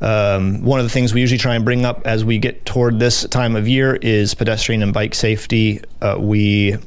Um, 0.01 0.63
one 0.63 0.79
of 0.79 0.85
the 0.85 0.89
things 0.91 1.13
we 1.13 1.21
usually 1.21 1.39
try 1.39 1.55
and 1.55 1.65
bring 1.65 1.83
up 1.83 2.05
as 2.05 2.23
we 2.23 2.37
get 2.37 2.65
toward 2.65 2.99
this 2.99 3.27
time 3.27 3.55
of 3.55 3.67
year 3.67 3.95
is 3.95 4.35
pedestrian 4.35 4.83
and 4.83 4.93
bike 4.93 5.15
safety. 5.15 5.81
Uh, 5.99 6.15
we 6.19 6.77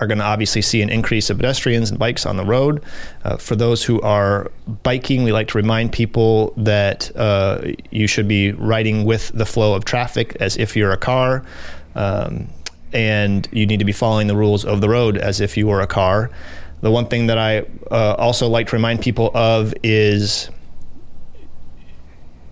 are 0.00 0.06
going 0.06 0.18
to 0.18 0.24
obviously 0.24 0.62
see 0.62 0.82
an 0.82 0.88
increase 0.88 1.30
of 1.30 1.36
pedestrians 1.36 1.90
and 1.90 1.98
bikes 1.98 2.26
on 2.26 2.36
the 2.36 2.44
road. 2.44 2.82
Uh, 3.22 3.36
for 3.36 3.54
those 3.54 3.84
who 3.84 4.00
are 4.00 4.50
biking, 4.82 5.22
we 5.22 5.32
like 5.32 5.48
to 5.48 5.58
remind 5.58 5.92
people 5.92 6.52
that 6.56 7.14
uh, 7.16 7.60
you 7.90 8.06
should 8.06 8.26
be 8.26 8.52
riding 8.52 9.04
with 9.04 9.30
the 9.34 9.46
flow 9.46 9.74
of 9.74 9.84
traffic 9.84 10.36
as 10.40 10.56
if 10.56 10.76
you're 10.76 10.92
a 10.92 10.96
car. 10.96 11.44
Um, 11.94 12.48
and 12.92 13.48
you 13.52 13.66
need 13.66 13.78
to 13.78 13.84
be 13.84 13.92
following 13.92 14.26
the 14.26 14.36
rules 14.36 14.64
of 14.64 14.80
the 14.80 14.88
road 14.88 15.16
as 15.16 15.40
if 15.40 15.56
you 15.56 15.66
were 15.66 15.80
a 15.80 15.86
car. 15.86 16.30
The 16.80 16.90
one 16.90 17.06
thing 17.06 17.26
that 17.26 17.38
I 17.38 17.66
uh, 17.90 18.14
also 18.18 18.48
like 18.48 18.68
to 18.68 18.76
remind 18.76 19.02
people 19.02 19.30
of 19.34 19.74
is 19.82 20.50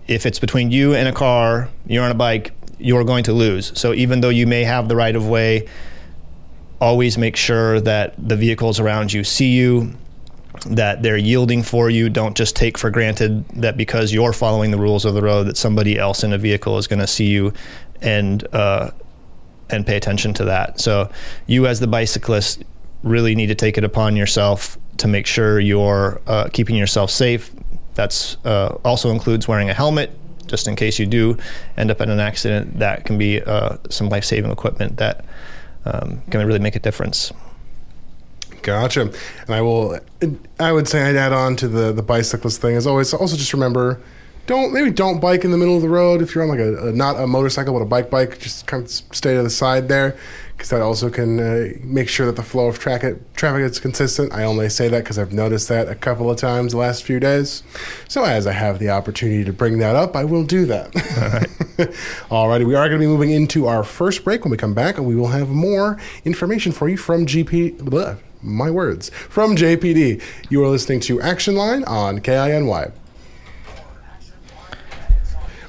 if 0.07 0.25
it's 0.25 0.39
between 0.39 0.71
you 0.71 0.93
and 0.93 1.07
a 1.07 1.11
car, 1.11 1.69
you're 1.87 2.03
on 2.03 2.11
a 2.11 2.15
bike, 2.15 2.53
you're 2.77 3.03
going 3.03 3.23
to 3.25 3.33
lose. 3.33 3.77
So 3.77 3.93
even 3.93 4.21
though 4.21 4.29
you 4.29 4.47
may 4.47 4.63
have 4.63 4.87
the 4.87 4.95
right 4.95 5.15
of 5.15 5.27
way, 5.27 5.67
always 6.81 7.17
make 7.17 7.35
sure 7.35 7.79
that 7.81 8.13
the 8.17 8.35
vehicles 8.35 8.79
around 8.79 9.13
you 9.13 9.23
see 9.23 9.51
you, 9.51 9.93
that 10.65 11.03
they're 11.03 11.17
yielding 11.17 11.63
for 11.63 11.89
you. 11.89 12.09
Don't 12.09 12.35
just 12.35 12.55
take 12.55 12.77
for 12.77 12.89
granted 12.89 13.47
that 13.49 13.77
because 13.77 14.13
you're 14.13 14.33
following 14.33 14.71
the 14.71 14.77
rules 14.77 15.05
of 15.05 15.13
the 15.13 15.21
road 15.21 15.45
that 15.45 15.57
somebody 15.57 15.97
else 15.97 16.23
in 16.23 16.33
a 16.33 16.37
vehicle 16.37 16.77
is 16.77 16.87
going 16.87 16.99
to 16.99 17.07
see 17.07 17.27
you 17.27 17.53
and 18.01 18.47
uh, 18.53 18.91
and 19.69 19.85
pay 19.85 19.95
attention 19.95 20.33
to 20.33 20.45
that. 20.45 20.79
So 20.79 21.09
you 21.47 21.67
as 21.67 21.79
the 21.79 21.87
bicyclist 21.87 22.63
really 23.03 23.35
need 23.35 23.47
to 23.47 23.55
take 23.55 23.77
it 23.77 23.83
upon 23.83 24.15
yourself 24.15 24.77
to 24.97 25.07
make 25.07 25.25
sure 25.25 25.59
you're 25.59 26.19
uh, 26.27 26.49
keeping 26.51 26.75
yourself 26.75 27.11
safe. 27.11 27.51
That's 27.93 28.37
uh, 28.45 28.77
also 28.83 29.11
includes 29.11 29.47
wearing 29.47 29.69
a 29.69 29.73
helmet 29.73 30.11
just 30.47 30.67
in 30.67 30.75
case 30.75 30.97
you 30.97 31.05
do 31.05 31.37
end 31.77 31.91
up 31.91 32.01
in 32.01 32.09
an 32.09 32.19
accident. 32.19 32.79
That 32.79 33.05
can 33.05 33.17
be 33.17 33.41
uh, 33.41 33.77
some 33.89 34.09
life 34.09 34.25
saving 34.25 34.51
equipment 34.51 34.97
that 34.97 35.23
um, 35.85 36.21
can 36.29 36.45
really 36.45 36.59
make 36.59 36.75
a 36.75 36.79
difference. 36.79 37.31
Gotcha. 38.61 39.01
And 39.01 39.55
I 39.55 39.61
will, 39.61 39.99
I 40.59 40.71
would 40.71 40.87
say 40.87 41.03
I'd 41.03 41.15
add 41.15 41.33
on 41.33 41.55
to 41.57 41.67
the, 41.67 41.91
the 41.91 42.03
bicyclist 42.03 42.61
thing 42.61 42.75
as 42.75 42.85
always. 42.85 43.13
Also, 43.13 43.37
just 43.37 43.53
remember 43.53 44.01
don't 44.47 44.73
maybe 44.73 44.89
don't 44.89 45.19
bike 45.19 45.45
in 45.45 45.51
the 45.51 45.57
middle 45.57 45.75
of 45.75 45.83
the 45.83 45.89
road 45.89 46.23
if 46.23 46.33
you're 46.33 46.43
on 46.43 46.49
like 46.49 46.59
a, 46.59 46.87
a 46.87 46.91
not 46.91 47.19
a 47.19 47.27
motorcycle 47.27 47.73
but 47.73 47.81
a 47.81 47.85
bike 47.85 48.09
bike. 48.09 48.39
Just 48.39 48.65
kind 48.65 48.83
of 48.83 48.89
stay 48.89 49.35
to 49.35 49.43
the 49.43 49.49
side 49.49 49.87
there 49.87 50.17
because 50.59 50.71
that 50.71 50.81
also 50.81 51.09
can 51.09 51.39
uh, 51.39 51.69
make 51.83 52.09
sure 52.09 52.25
that 52.25 52.35
the 52.35 52.43
flow 52.43 52.67
of 52.67 52.79
tra- 52.79 53.17
traffic 53.33 53.61
is 53.61 53.79
consistent. 53.79 54.33
I 54.33 54.43
only 54.43 54.67
say 54.67 54.89
that 54.89 55.05
because 55.05 55.17
I've 55.17 55.31
noticed 55.31 55.69
that 55.69 55.87
a 55.87 55.95
couple 55.95 56.29
of 56.29 56.35
times 56.35 56.73
the 56.73 56.79
last 56.79 57.05
few 57.05 57.17
days. 57.17 57.63
So 58.09 58.25
as 58.25 58.45
I 58.45 58.51
have 58.51 58.77
the 58.77 58.89
opportunity 58.89 59.45
to 59.45 59.53
bring 59.53 59.77
that 59.77 59.95
up, 59.95 60.17
I 60.17 60.25
will 60.25 60.43
do 60.43 60.65
that. 60.65 61.95
All 62.29 62.49
right. 62.49 62.61
We 62.67 62.75
are 62.75 62.89
going 62.89 62.99
to 62.99 63.07
be 63.07 63.07
moving 63.07 63.31
into 63.31 63.67
our 63.67 63.85
first 63.85 64.25
break. 64.25 64.43
When 64.43 64.51
we 64.51 64.57
come 64.57 64.73
back, 64.73 64.97
and 64.97 65.07
we 65.07 65.15
will 65.15 65.27
have 65.27 65.47
more 65.47 65.97
information 66.25 66.73
for 66.73 66.89
you 66.89 66.97
from 66.97 67.25
GP. 67.25 68.19
My 68.41 68.69
words 68.69 69.11
from 69.29 69.55
JPD. 69.55 70.21
You 70.49 70.61
are 70.65 70.67
listening 70.67 70.99
to 71.01 71.21
Action 71.21 71.55
Line 71.55 71.85
on 71.85 72.19
KINY. 72.19 72.91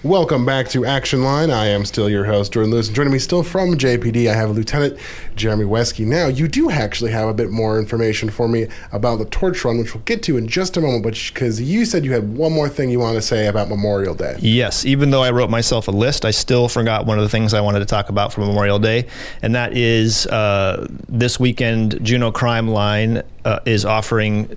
Welcome 0.02 0.47
back 0.47 0.71
to 0.71 0.87
Action 0.87 1.23
Line. 1.25 1.50
I 1.50 1.66
am 1.66 1.85
still 1.85 2.09
your 2.09 2.25
host, 2.25 2.54
Jordan 2.54 2.71
Lewis. 2.71 2.87
And 2.87 2.97
joining 2.97 3.12
me 3.12 3.19
still 3.19 3.42
from 3.42 3.75
JPD, 3.75 4.30
I 4.30 4.35
have 4.35 4.50
Lieutenant 4.50 4.99
Jeremy 5.37 5.66
Weske. 5.66 6.07
Now, 6.07 6.26
you 6.26 6.49
do 6.49 6.71
actually 6.71 7.11
have 7.11 7.28
a 7.28 7.35
bit 7.35 7.50
more 7.50 7.78
information 7.78 8.30
for 8.30 8.49
me 8.49 8.69
about 8.92 9.16
the 9.16 9.26
torch 9.26 9.62
run, 9.62 9.76
which 9.76 9.95
we'll 9.95 10.02
get 10.04 10.23
to 10.23 10.38
in 10.38 10.49
just 10.49 10.78
a 10.78 10.80
moment, 10.80 11.02
but 11.02 11.23
because 11.35 11.61
you 11.61 11.85
said 11.85 12.07
you 12.07 12.12
had 12.12 12.35
one 12.35 12.50
more 12.50 12.66
thing 12.66 12.88
you 12.88 12.99
want 12.99 13.16
to 13.16 13.21
say 13.21 13.47
about 13.47 13.69
Memorial 13.69 14.14
Day. 14.14 14.37
Yes, 14.40 14.87
even 14.87 15.11
though 15.11 15.23
I 15.23 15.33
wrote 15.33 15.50
myself 15.50 15.87
a 15.87 15.90
list, 15.90 16.25
I 16.25 16.30
still 16.30 16.66
forgot 16.66 17.04
one 17.04 17.19
of 17.19 17.23
the 17.23 17.28
things 17.28 17.52
I 17.52 17.61
wanted 17.61 17.80
to 17.80 17.85
talk 17.85 18.09
about 18.09 18.33
for 18.33 18.40
Memorial 18.40 18.78
Day, 18.78 19.07
and 19.42 19.54
that 19.54 19.76
is 19.76 20.26
uh, 20.28 20.88
this 21.11 21.38
weekend, 21.38 22.02
Juneau 22.02 22.33
Crime 22.33 22.69
Line 22.69 23.23
uh, 23.45 23.59
is 23.66 23.85
offering 23.85 24.57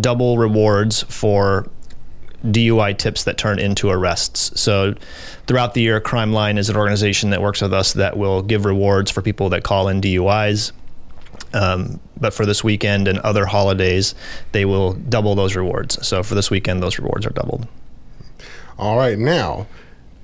double 0.00 0.38
rewards 0.38 1.02
for 1.02 1.68
DUI 2.44 2.96
tips 2.96 3.24
that 3.24 3.36
turn 3.36 3.58
into 3.58 3.90
arrests. 3.90 4.58
So, 4.60 4.94
throughout 5.46 5.74
the 5.74 5.82
year, 5.82 6.00
Crime 6.00 6.32
Line 6.32 6.58
is 6.58 6.68
an 6.70 6.76
organization 6.76 7.30
that 7.30 7.42
works 7.42 7.60
with 7.60 7.72
us 7.72 7.92
that 7.94 8.16
will 8.16 8.42
give 8.42 8.64
rewards 8.64 9.10
for 9.10 9.22
people 9.22 9.48
that 9.50 9.64
call 9.64 9.88
in 9.88 10.00
DUIs. 10.00 10.72
Um, 11.52 12.00
but 12.20 12.34
for 12.34 12.44
this 12.46 12.62
weekend 12.62 13.08
and 13.08 13.18
other 13.20 13.46
holidays, 13.46 14.14
they 14.52 14.64
will 14.64 14.92
double 14.92 15.34
those 15.34 15.56
rewards. 15.56 16.06
So, 16.06 16.22
for 16.22 16.34
this 16.34 16.50
weekend, 16.50 16.82
those 16.82 16.98
rewards 16.98 17.26
are 17.26 17.30
doubled. 17.30 17.66
All 18.78 18.96
right, 18.96 19.18
now 19.18 19.66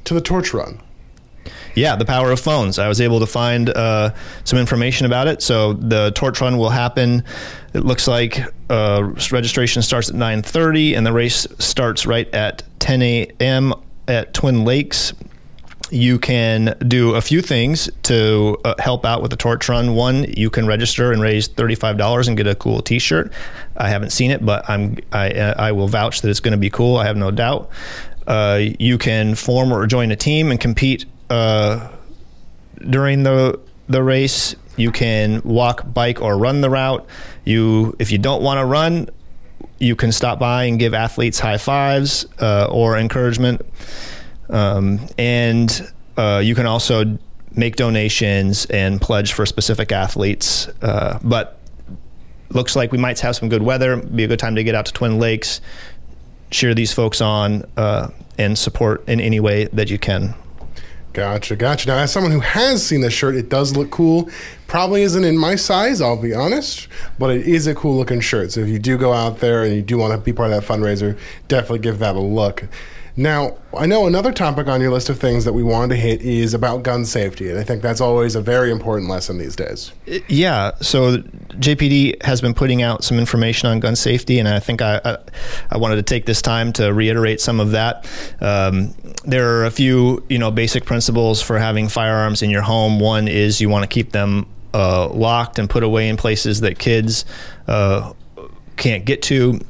to 0.04 0.14
the 0.14 0.20
torch 0.20 0.54
run. 0.54 0.80
Yeah, 1.74 1.96
the 1.96 2.04
power 2.04 2.30
of 2.30 2.40
phones. 2.40 2.78
I 2.78 2.88
was 2.88 3.00
able 3.00 3.20
to 3.20 3.26
find 3.26 3.70
uh, 3.70 4.14
some 4.44 4.58
information 4.58 5.06
about 5.06 5.26
it. 5.26 5.42
So 5.42 5.72
the 5.72 6.12
torch 6.12 6.40
run 6.40 6.56
will 6.56 6.70
happen. 6.70 7.24
It 7.72 7.84
looks 7.84 8.06
like 8.06 8.40
uh, 8.70 9.12
registration 9.30 9.82
starts 9.82 10.08
at 10.08 10.14
9:30, 10.14 10.96
and 10.96 11.06
the 11.06 11.12
race 11.12 11.46
starts 11.58 12.06
right 12.06 12.32
at 12.32 12.62
10 12.78 13.02
a.m. 13.02 13.74
at 14.06 14.32
Twin 14.34 14.64
Lakes. 14.64 15.12
You 15.90 16.18
can 16.18 16.76
do 16.88 17.14
a 17.14 17.20
few 17.20 17.42
things 17.42 17.90
to 18.04 18.56
uh, 18.64 18.74
help 18.78 19.04
out 19.04 19.20
with 19.20 19.30
the 19.30 19.36
torch 19.36 19.68
run. 19.68 19.94
One, 19.94 20.24
you 20.24 20.48
can 20.50 20.66
register 20.66 21.12
and 21.12 21.20
raise 21.20 21.46
thirty-five 21.46 21.98
dollars 21.98 22.26
and 22.26 22.36
get 22.36 22.46
a 22.46 22.54
cool 22.54 22.80
T-shirt. 22.80 23.32
I 23.76 23.90
haven't 23.90 24.10
seen 24.10 24.30
it, 24.30 24.44
but 24.44 24.68
I'm 24.68 24.96
I, 25.12 25.30
I 25.30 25.72
will 25.72 25.86
vouch 25.86 26.22
that 26.22 26.30
it's 26.30 26.40
going 26.40 26.52
to 26.52 26.58
be 26.58 26.70
cool. 26.70 26.96
I 26.96 27.04
have 27.04 27.16
no 27.16 27.30
doubt. 27.30 27.68
Uh, 28.26 28.60
you 28.78 28.96
can 28.96 29.34
form 29.34 29.72
or 29.72 29.86
join 29.86 30.10
a 30.10 30.16
team 30.16 30.50
and 30.50 30.58
compete 30.58 31.04
uh, 31.34 31.88
during 32.78 33.24
the 33.24 33.58
the 33.88 34.02
race. 34.02 34.54
You 34.76 34.90
can 34.90 35.40
walk, 35.44 35.92
bike, 35.92 36.20
or 36.20 36.36
run 36.36 36.60
the 36.60 36.70
route. 36.70 37.06
You, 37.44 37.94
if 37.98 38.10
you 38.10 38.18
don't 38.18 38.42
want 38.42 38.58
to 38.58 38.64
run, 38.64 39.08
you 39.78 39.94
can 39.94 40.10
stop 40.10 40.40
by 40.40 40.64
and 40.64 40.78
give 40.80 40.94
athletes 40.94 41.38
high 41.38 41.58
fives 41.58 42.26
uh, 42.40 42.66
or 42.70 42.98
encouragement. 42.98 43.64
Um, 44.48 45.00
and 45.16 45.92
uh, 46.16 46.40
you 46.44 46.56
can 46.56 46.66
also 46.66 47.18
make 47.52 47.76
donations 47.76 48.66
and 48.66 49.00
pledge 49.00 49.32
for 49.32 49.46
specific 49.46 49.92
athletes. 49.92 50.66
Uh, 50.82 51.20
but 51.22 51.60
looks 52.50 52.74
like 52.74 52.90
we 52.90 52.98
might 52.98 53.20
have 53.20 53.36
some 53.36 53.48
good 53.48 53.62
weather. 53.62 53.96
Be 53.96 54.24
a 54.24 54.28
good 54.28 54.40
time 54.40 54.56
to 54.56 54.64
get 54.64 54.74
out 54.74 54.86
to 54.86 54.92
Twin 54.92 55.20
Lakes, 55.20 55.60
cheer 56.50 56.74
these 56.74 56.92
folks 56.92 57.20
on, 57.20 57.64
uh, 57.76 58.08
and 58.38 58.58
support 58.58 59.08
in 59.08 59.20
any 59.20 59.38
way 59.38 59.66
that 59.66 59.88
you 59.88 59.98
can. 59.98 60.34
Gotcha, 61.14 61.54
gotcha. 61.54 61.86
Now, 61.86 61.98
as 61.98 62.12
someone 62.12 62.32
who 62.32 62.40
has 62.40 62.84
seen 62.84 63.00
this 63.00 63.14
shirt, 63.14 63.36
it 63.36 63.48
does 63.48 63.76
look 63.76 63.92
cool. 63.92 64.28
Probably 64.66 65.02
isn't 65.02 65.22
in 65.22 65.38
my 65.38 65.54
size, 65.54 66.00
I'll 66.00 66.20
be 66.20 66.34
honest, 66.34 66.88
but 67.20 67.30
it 67.30 67.46
is 67.46 67.68
a 67.68 67.74
cool 67.74 67.96
looking 67.96 68.18
shirt. 68.18 68.50
So 68.50 68.60
if 68.62 68.68
you 68.68 68.80
do 68.80 68.98
go 68.98 69.12
out 69.12 69.38
there 69.38 69.62
and 69.62 69.76
you 69.76 69.80
do 69.80 69.96
want 69.96 70.12
to 70.12 70.18
be 70.18 70.32
part 70.32 70.50
of 70.50 70.60
that 70.60 70.68
fundraiser, 70.68 71.16
definitely 71.46 71.78
give 71.78 72.00
that 72.00 72.16
a 72.16 72.20
look. 72.20 72.64
Now, 73.16 73.56
I 73.76 73.86
know 73.86 74.06
another 74.08 74.32
topic 74.32 74.66
on 74.66 74.80
your 74.80 74.90
list 74.90 75.08
of 75.08 75.20
things 75.20 75.44
that 75.44 75.52
we 75.52 75.62
wanted 75.62 75.94
to 75.94 76.00
hit 76.00 76.20
is 76.22 76.52
about 76.52 76.82
gun 76.82 77.04
safety, 77.04 77.48
and 77.48 77.58
I 77.58 77.62
think 77.62 77.80
that's 77.80 78.00
always 78.00 78.34
a 78.34 78.40
very 78.40 78.72
important 78.72 79.08
lesson 79.08 79.38
these 79.38 79.54
days. 79.54 79.92
Yeah, 80.26 80.72
so 80.80 81.18
JPD 81.18 82.20
has 82.24 82.40
been 82.40 82.54
putting 82.54 82.82
out 82.82 83.04
some 83.04 83.20
information 83.20 83.68
on 83.68 83.78
gun 83.78 83.94
safety, 83.94 84.40
and 84.40 84.48
I 84.48 84.58
think 84.58 84.82
I, 84.82 85.00
I, 85.04 85.18
I 85.70 85.78
wanted 85.78 85.96
to 85.96 86.02
take 86.02 86.26
this 86.26 86.42
time 86.42 86.72
to 86.74 86.92
reiterate 86.92 87.40
some 87.40 87.60
of 87.60 87.70
that. 87.70 88.04
Um, 88.40 88.94
there 89.24 89.48
are 89.58 89.64
a 89.64 89.70
few, 89.70 90.24
you 90.28 90.38
know, 90.38 90.50
basic 90.50 90.84
principles 90.84 91.40
for 91.40 91.58
having 91.58 91.88
firearms 91.88 92.42
in 92.42 92.50
your 92.50 92.62
home. 92.62 92.98
One 92.98 93.28
is 93.28 93.60
you 93.60 93.68
want 93.68 93.84
to 93.84 93.88
keep 93.88 94.10
them 94.10 94.46
uh, 94.72 95.08
locked 95.08 95.60
and 95.60 95.70
put 95.70 95.84
away 95.84 96.08
in 96.08 96.16
places 96.16 96.62
that 96.62 96.80
kids 96.80 97.24
uh, 97.68 98.12
can't 98.76 99.04
get 99.04 99.22
to 99.22 99.60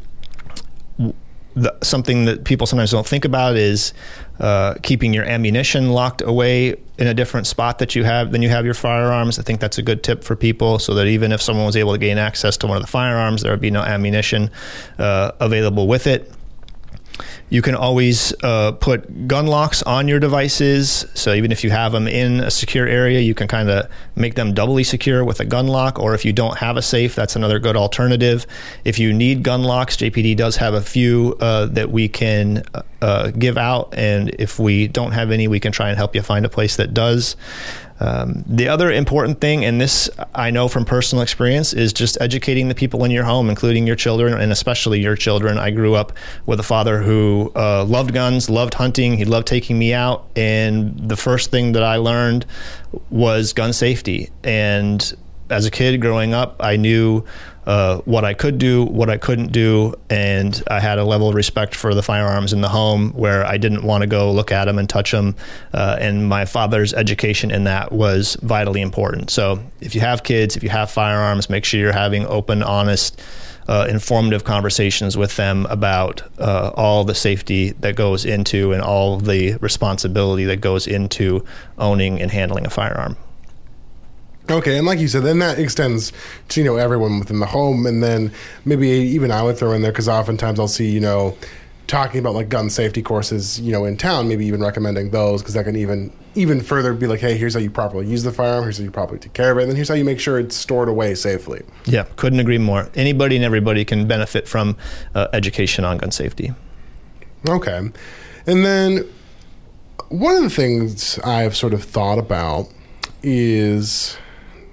the, 1.55 1.77
something 1.83 2.25
that 2.25 2.45
people 2.45 2.67
sometimes 2.67 2.91
don't 2.91 3.07
think 3.07 3.25
about 3.25 3.57
is 3.57 3.93
uh, 4.41 4.75
keeping 4.83 5.15
your 5.15 5.25
ammunition 5.25 5.91
locked 5.91 6.21
away 6.23 6.77
in 6.99 7.07
a 7.07 7.15
different 7.15 7.47
spot 7.47 7.79
that 7.79 7.95
you 7.95 8.05
have 8.05 8.33
than 8.33 8.43
you 8.43 8.49
have 8.49 8.65
your 8.65 8.75
firearms. 8.75 9.39
I 9.39 9.43
think 9.43 9.61
that's 9.61 9.79
a 9.79 9.83
good 9.83 10.03
tip 10.03 10.25
for 10.25 10.37
people, 10.37 10.79
so 10.79 10.95
that 10.95 11.07
even 11.07 11.33
if 11.33 11.41
someone 11.41 11.67
was 11.67 11.77
able 11.77 11.93
to 11.93 11.99
gain 11.99 12.19
access 12.19 12.57
to 12.59 12.67
one 12.67 12.77
of 12.77 12.83
the 12.83 12.91
firearms, 12.91 13.43
there 13.43 13.53
would 13.53 13.61
be 13.61 13.71
no 13.71 13.83
ammunition 13.83 14.51
uh, 14.99 15.33
available 15.41 15.87
with 15.87 16.07
it. 16.07 16.31
You 17.49 17.62
can 17.62 17.75
always 17.75 18.35
uh, 18.42 18.73
put 18.73 19.28
gun 19.28 19.47
locks 19.47 19.83
on 19.83 20.09
your 20.09 20.18
devices. 20.18 21.06
So 21.14 21.33
even 21.33 21.52
if 21.52 21.62
you 21.62 21.71
have 21.71 21.92
them 21.92 22.09
in 22.09 22.40
a 22.40 22.50
secure 22.50 22.87
area, 22.87 23.21
you 23.21 23.35
can 23.35 23.47
kind 23.47 23.71
of 23.71 23.88
make 24.16 24.35
them 24.35 24.54
doubly 24.54 24.85
secure 24.85 25.25
with 25.25 25.40
a 25.40 25.44
gun 25.44 25.68
lock. 25.68 25.99
Or 25.99 26.14
if 26.14 26.25
you 26.25 26.33
don't 26.33 26.59
have 26.59 26.76
a 26.76 26.83
safe, 26.83 27.14
that's 27.14 27.37
another 27.37 27.59
good 27.59 27.76
alternative. 27.76 28.47
If 28.85 28.99
you 28.99 29.12
need 29.12 29.42
gun 29.42 29.62
locks, 29.62 29.97
JPD 29.97 30.37
does 30.37 30.56
have 30.56 30.75
a 30.75 30.80
few 30.80 31.37
uh, 31.40 31.66
that 31.66 31.90
we 31.90 32.09
can 32.09 32.64
uh, 33.00 33.30
give 33.30 33.56
out. 33.56 33.94
And 33.97 34.30
if 34.38 34.59
we 34.59 34.88
don't 34.88 35.12
have 35.12 35.30
any, 35.30 35.47
we 35.47 35.61
can 35.61 35.73
try 35.73 35.88
and 35.88 35.97
help 35.97 36.14
you 36.14 36.23
find 36.23 36.44
a 36.44 36.49
place 36.49 36.76
that 36.76 36.94
does. 36.94 37.37
Um, 38.05 38.45
the 38.47 38.69
other 38.69 38.91
important 38.91 39.41
thing, 39.41 39.65
and 39.65 39.81
this 39.81 40.11
I 40.35 40.51
know 40.51 40.69
from 40.69 40.85
personal 40.85 41.23
experience, 41.23 41.73
is 41.73 41.91
just 41.95 42.21
educating 42.21 42.69
the 42.69 42.75
people 42.75 43.03
in 43.05 43.11
your 43.11 43.25
home, 43.25 43.49
including 43.49 43.87
your 43.87 43.97
children 43.97 44.35
and 44.35 44.53
especially 44.53 45.01
your 45.01 45.17
children. 45.17 45.57
I 45.57 45.71
grew 45.71 45.95
up 45.95 46.13
with 46.45 46.61
a 46.61 46.63
father 46.63 47.03
who 47.03 47.51
uh, 47.57 47.85
loved 47.85 48.13
guns, 48.13 48.51
loved 48.51 48.75
hunting, 48.75 49.17
he 49.17 49.25
loved 49.25 49.47
taking 49.47 49.79
me 49.79 49.95
out, 49.95 50.27
and 50.37 51.09
the 51.09 51.17
first 51.17 51.51
thing 51.51 51.73
that 51.73 51.83
I 51.83 51.97
learned 51.97 52.45
was 53.09 53.55
gun 53.55 53.73
safety. 53.73 54.31
And 54.43 55.15
as 55.49 55.65
a 55.65 55.71
kid 55.71 55.99
growing 56.03 56.35
up, 56.35 56.57
I 56.61 56.77
knew 56.77 57.25
uh, 57.66 57.99
what 58.00 58.25
I 58.25 58.35
could 58.35 58.59
do, 58.59 58.85
what 58.85 59.09
I 59.09 59.16
couldn't 59.16 59.52
do, 59.52 59.94
and 60.11 60.62
I 60.71 60.80
had 60.80 60.99
a 60.99 61.04
level 61.04 61.28
of 61.28 61.35
respect 61.35 61.75
for 61.75 61.94
the 61.94 62.02
firearms 62.02 62.52
in 62.52 62.61
the 62.61 62.68
home 62.68 63.12
where 63.12 63.44
I 63.44 63.56
didn't 63.56 63.85
want 63.85 64.02
to 64.02 64.06
go 64.06 64.33
look 64.33 64.52
at 64.52 64.66
them 64.66 64.78
and 64.78 64.88
touch 64.88 65.12
them. 65.12 65.35
Uh, 65.73 65.97
and 66.00 66.28
my 66.28 66.44
father's 66.44 66.92
education 66.92 67.50
in 67.50 67.64
that 67.64 67.92
was 67.92 68.37
vitally 68.42 68.80
important. 68.80 69.30
So 69.30 69.62
if 69.80 69.94
you 69.94 70.00
have 70.02 70.23
kids, 70.23 70.56
if 70.56 70.62
you 70.62 70.71
have 70.71 70.90
firearms, 70.90 71.49
make 71.49 71.64
sure 71.64 71.80
you're 71.80 71.92
having 71.92 72.26
open, 72.26 72.62
honest, 72.62 73.21
uh, 73.66 73.87
informative 73.88 74.44
conversations 74.44 75.16
with 75.16 75.37
them 75.37 75.66
about 75.71 76.23
uh, 76.38 76.71
all 76.75 77.04
the 77.04 77.14
safety 77.14 77.71
that 77.80 77.97
goes 77.97 78.25
into 78.25 78.73
and 78.73 78.83
all 78.83 79.18
the 79.18 79.56
responsibility 79.56 80.44
that 80.44 80.61
goes 80.61 80.87
into 80.87 81.44
owning 81.78 82.21
and 82.21 82.30
handling 82.30 82.66
a 82.66 82.71
firearm. 82.71 83.16
Okay, 84.51 84.77
and 84.77 84.87
like 84.87 84.99
you 84.99 85.09
said, 85.09 85.23
then 85.23 85.39
that 85.39 85.59
extends 85.59 86.13
to 86.49 86.61
you 86.61 86.67
know 86.67 86.77
everyone 86.77 87.19
within 87.19 87.41
the 87.41 87.47
home, 87.47 87.87
and 87.87 88.03
then 88.03 88.31
maybe 88.65 88.89
even 88.89 89.31
I 89.31 89.43
would 89.43 89.57
throw 89.57 89.73
in 89.73 89.83
there 89.83 89.93
because 89.93 90.09
oftentimes 90.09 90.61
I'll 90.61 90.69
see 90.69 90.91
you 90.91 91.01
know 91.01 91.37
talking 91.87 92.19
about 92.19 92.35
like 92.35 92.49
gun 92.49 92.71
safety 92.71 93.03
courses 93.03 93.61
you 93.61 93.73
know 93.73 93.85
in 93.85 93.97
town, 93.97 94.29
maybe 94.29 94.45
even 94.47 94.61
recommending 94.61 95.11
those 95.11 95.41
because 95.41 95.55
that 95.55 95.65
can 95.65 95.77
even 95.77 96.13
even 96.35 96.61
further 96.61 96.93
be 96.93 97.07
like, 97.07 97.21
hey, 97.21 97.39
here's 97.39 97.55
how 97.55 97.61
you 97.61 97.71
properly 97.71 98.07
use 98.07 98.23
the 98.23 98.33
firearm, 98.33 98.65
here's 98.65 98.77
how 98.77 98.85
you 98.85 98.91
properly 98.91 99.19
take 99.19 99.33
care 99.33 99.51
of 99.51 99.59
it, 99.59 99.63
and 99.63 99.71
then 99.71 99.77
here's 99.77 99.89
how 99.89 99.95
you 99.95 100.05
make 100.05 100.21
sure 100.21 100.39
it's 100.39 100.57
stored 100.57 100.89
away 100.89 101.15
safely. 101.15 101.63
Yeah, 101.87 102.05
couldn't 102.17 102.41
agree 102.41 102.59
more. 102.59 102.91
Anybody 102.95 103.37
and 103.37 103.45
everybody 103.45 103.85
can 103.85 104.07
benefit 104.07 104.47
from 104.47 104.77
uh, 105.15 105.29
education 105.33 105.85
on 105.85 105.99
gun 105.99 106.11
safety. 106.11 106.53
Okay, 107.49 107.79
and 108.47 108.65
then 108.65 109.09
one 110.09 110.37
of 110.37 110.43
the 110.43 110.51
things 110.51 111.19
I've 111.21 111.57
sort 111.57 111.73
of 111.73 111.83
thought 111.83 112.19
about 112.19 112.69
is 113.23 114.19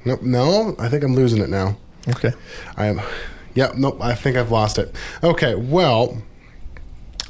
Nope. 0.05 0.21
No, 0.21 0.75
I 0.79 0.89
think 0.89 1.03
I'm 1.03 1.15
losing 1.15 1.41
it 1.41 1.49
now. 1.49 1.77
Okay. 2.09 2.33
I 2.77 2.87
am. 2.87 3.01
Yep. 3.55 3.75
Nope. 3.75 4.01
I 4.01 4.15
think 4.15 4.37
I've 4.37 4.51
lost 4.51 4.77
it. 4.77 4.95
Okay. 5.23 5.55
Well, 5.55 6.21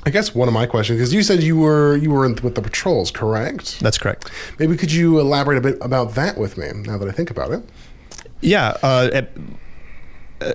I 0.06 0.10
guess 0.10 0.34
one 0.34 0.48
of 0.48 0.54
my 0.54 0.66
questions 0.66 0.98
because 0.98 1.14
you 1.14 1.22
said 1.24 1.44
you 1.44 1.58
were 1.58 1.96
you 1.98 2.12
were 2.12 2.26
in, 2.26 2.36
with 2.44 2.56
the 2.56 2.62
patrols, 2.62 3.12
correct? 3.12 3.80
That's 3.80 3.98
correct. 3.98 4.32
Maybe 4.58 4.76
could 4.76 4.92
you 4.92 5.20
elaborate 5.20 5.58
a 5.58 5.62
bit 5.62 5.78
about 5.82 6.16
that 6.16 6.38
with 6.38 6.58
me 6.58 6.72
now 6.74 6.98
that 6.98 7.08
I 7.08 7.12
think 7.12 7.30
about 7.30 7.52
it? 7.52 7.64
Yeah. 8.42 8.78
Uh, 8.82 9.22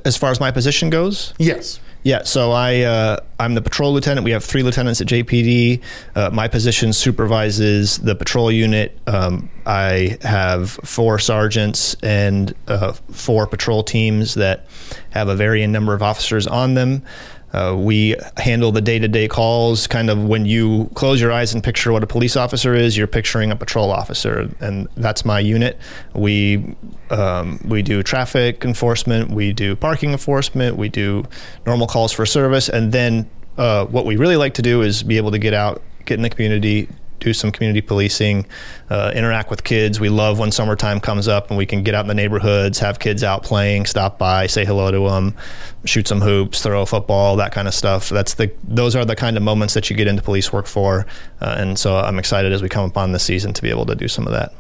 as 0.05 0.17
far 0.17 0.31
as 0.31 0.41
my 0.41 0.51
position 0.51 0.91
goes, 0.91 1.33
yes. 1.39 1.79
Yeah, 2.07 2.23
so 2.23 2.53
I 2.53 2.83
uh, 2.83 3.19
I'm 3.41 3.55
the 3.55 3.63
patrol 3.63 3.93
lieutenant. 3.93 4.25
We 4.25 4.31
have 4.31 4.45
three 4.45 4.63
lieutenants 4.63 5.01
at 5.01 5.09
JPD. 5.09 5.83
Uh, 6.15 6.31
my 6.33 6.47
position 6.47 6.93
supervises 6.93 7.99
the 7.99 8.15
patrol 8.15 8.53
unit. 8.53 8.97
Um, 9.09 9.51
I 9.67 10.17
have 10.23 10.71
four 10.85 11.19
sergeants 11.19 11.97
and 12.05 12.55
uh, 12.69 12.93
four 12.93 13.49
patrol 13.49 13.83
teams 13.83 14.35
that 14.35 14.69
have 15.11 15.27
a 15.27 15.35
varying 15.35 15.73
number 15.73 15.95
of 15.95 16.03
officers 16.03 16.47
on 16.47 16.75
them. 16.75 17.03
Uh, 17.53 17.75
we 17.79 18.15
handle 18.37 18.73
the 18.73 18.81
day 18.81 18.99
to 18.99 19.09
day 19.09 19.29
calls. 19.29 19.87
Kind 19.87 20.11
of 20.11 20.23
when 20.25 20.47
you 20.47 20.91
close 20.95 21.21
your 21.21 21.33
eyes 21.33 21.55
and 21.55 21.63
picture 21.63 21.93
what 21.93 22.03
a 22.03 22.07
police 22.07 22.37
officer 22.37 22.75
is, 22.75 22.97
you're 22.97 23.07
picturing 23.07 23.51
a 23.51 23.57
patrol 23.57 23.91
officer, 23.91 24.51
and 24.61 24.89
that's 24.97 25.25
my 25.25 25.41
unit. 25.41 25.79
We 26.15 26.77
um, 27.11 27.61
we 27.65 27.83
do 27.83 28.03
traffic 28.03 28.65
enforcement, 28.65 29.31
we 29.31 29.53
do 29.53 29.77
parking 29.77 30.13
enforcement, 30.13 30.77
we 30.77 30.89
do 30.89 31.25
normal 31.65 31.87
calls 31.87 32.13
for 32.13 32.27
service, 32.27 32.69
and 32.69 32.93
then 32.93 33.31
uh, 33.57 33.87
what 33.87 34.05
we 34.05 34.17
really 34.17 34.37
like 34.37 34.55
to 34.55 34.63
do 34.63 34.83
is 34.83 35.03
be 35.03 35.17
able 35.17 35.31
to 35.31 35.39
get 35.39 35.55
out, 35.55 35.83
get 36.05 36.15
in 36.15 36.23
the 36.23 36.31
community, 36.31 36.89
do 37.21 37.33
some 37.33 37.51
community 37.51 37.81
policing, 37.81 38.47
uh, 38.91 39.13
interact 39.15 39.51
with 39.51 39.65
kids. 39.65 39.99
We 40.01 40.09
love 40.09 40.39
when 40.39 40.53
summertime 40.53 41.01
comes 41.01 41.29
up 41.29 41.49
and 41.49 41.59
we 41.59 41.67
can 41.67 41.83
get 41.83 41.95
out 41.95 42.03
in 42.03 42.09
the 42.09 42.15
neighborhoods, 42.15 42.79
have 42.81 42.99
kids 42.99 43.25
out 43.25 43.43
playing, 43.43 43.87
stop 43.87 44.19
by, 44.19 44.47
say 44.47 44.65
hello 44.65 44.91
to 44.91 45.11
them, 45.11 45.35
shoot 45.85 46.09
some 46.09 46.21
hoops, 46.21 46.63
throw 46.63 46.83
a 46.83 46.87
football, 46.87 47.37
that 47.37 47.53
kind 47.53 47.69
of 47.69 47.75
stuff. 47.75 48.09
That's 48.09 48.35
the 48.35 48.53
those 48.65 48.95
are 48.97 49.05
the 49.05 49.17
kind 49.17 49.37
of 49.37 49.43
moments 49.43 49.75
that 49.75 49.91
you 49.91 49.97
get 49.97 50.07
into 50.07 50.23
police 50.23 50.53
work 50.53 50.67
for, 50.67 51.07
uh, 51.41 51.57
and 51.59 51.79
so 51.79 51.97
I'm 51.97 52.19
excited 52.19 52.53
as 52.53 52.63
we 52.63 52.69
come 52.69 52.85
upon 52.85 53.13
this 53.13 53.25
season 53.25 53.53
to 53.53 53.63
be 53.63 53.71
able 53.71 53.87
to 53.87 53.95
do 53.95 54.09
some 54.09 54.27
of 54.27 54.33
that. 54.33 54.53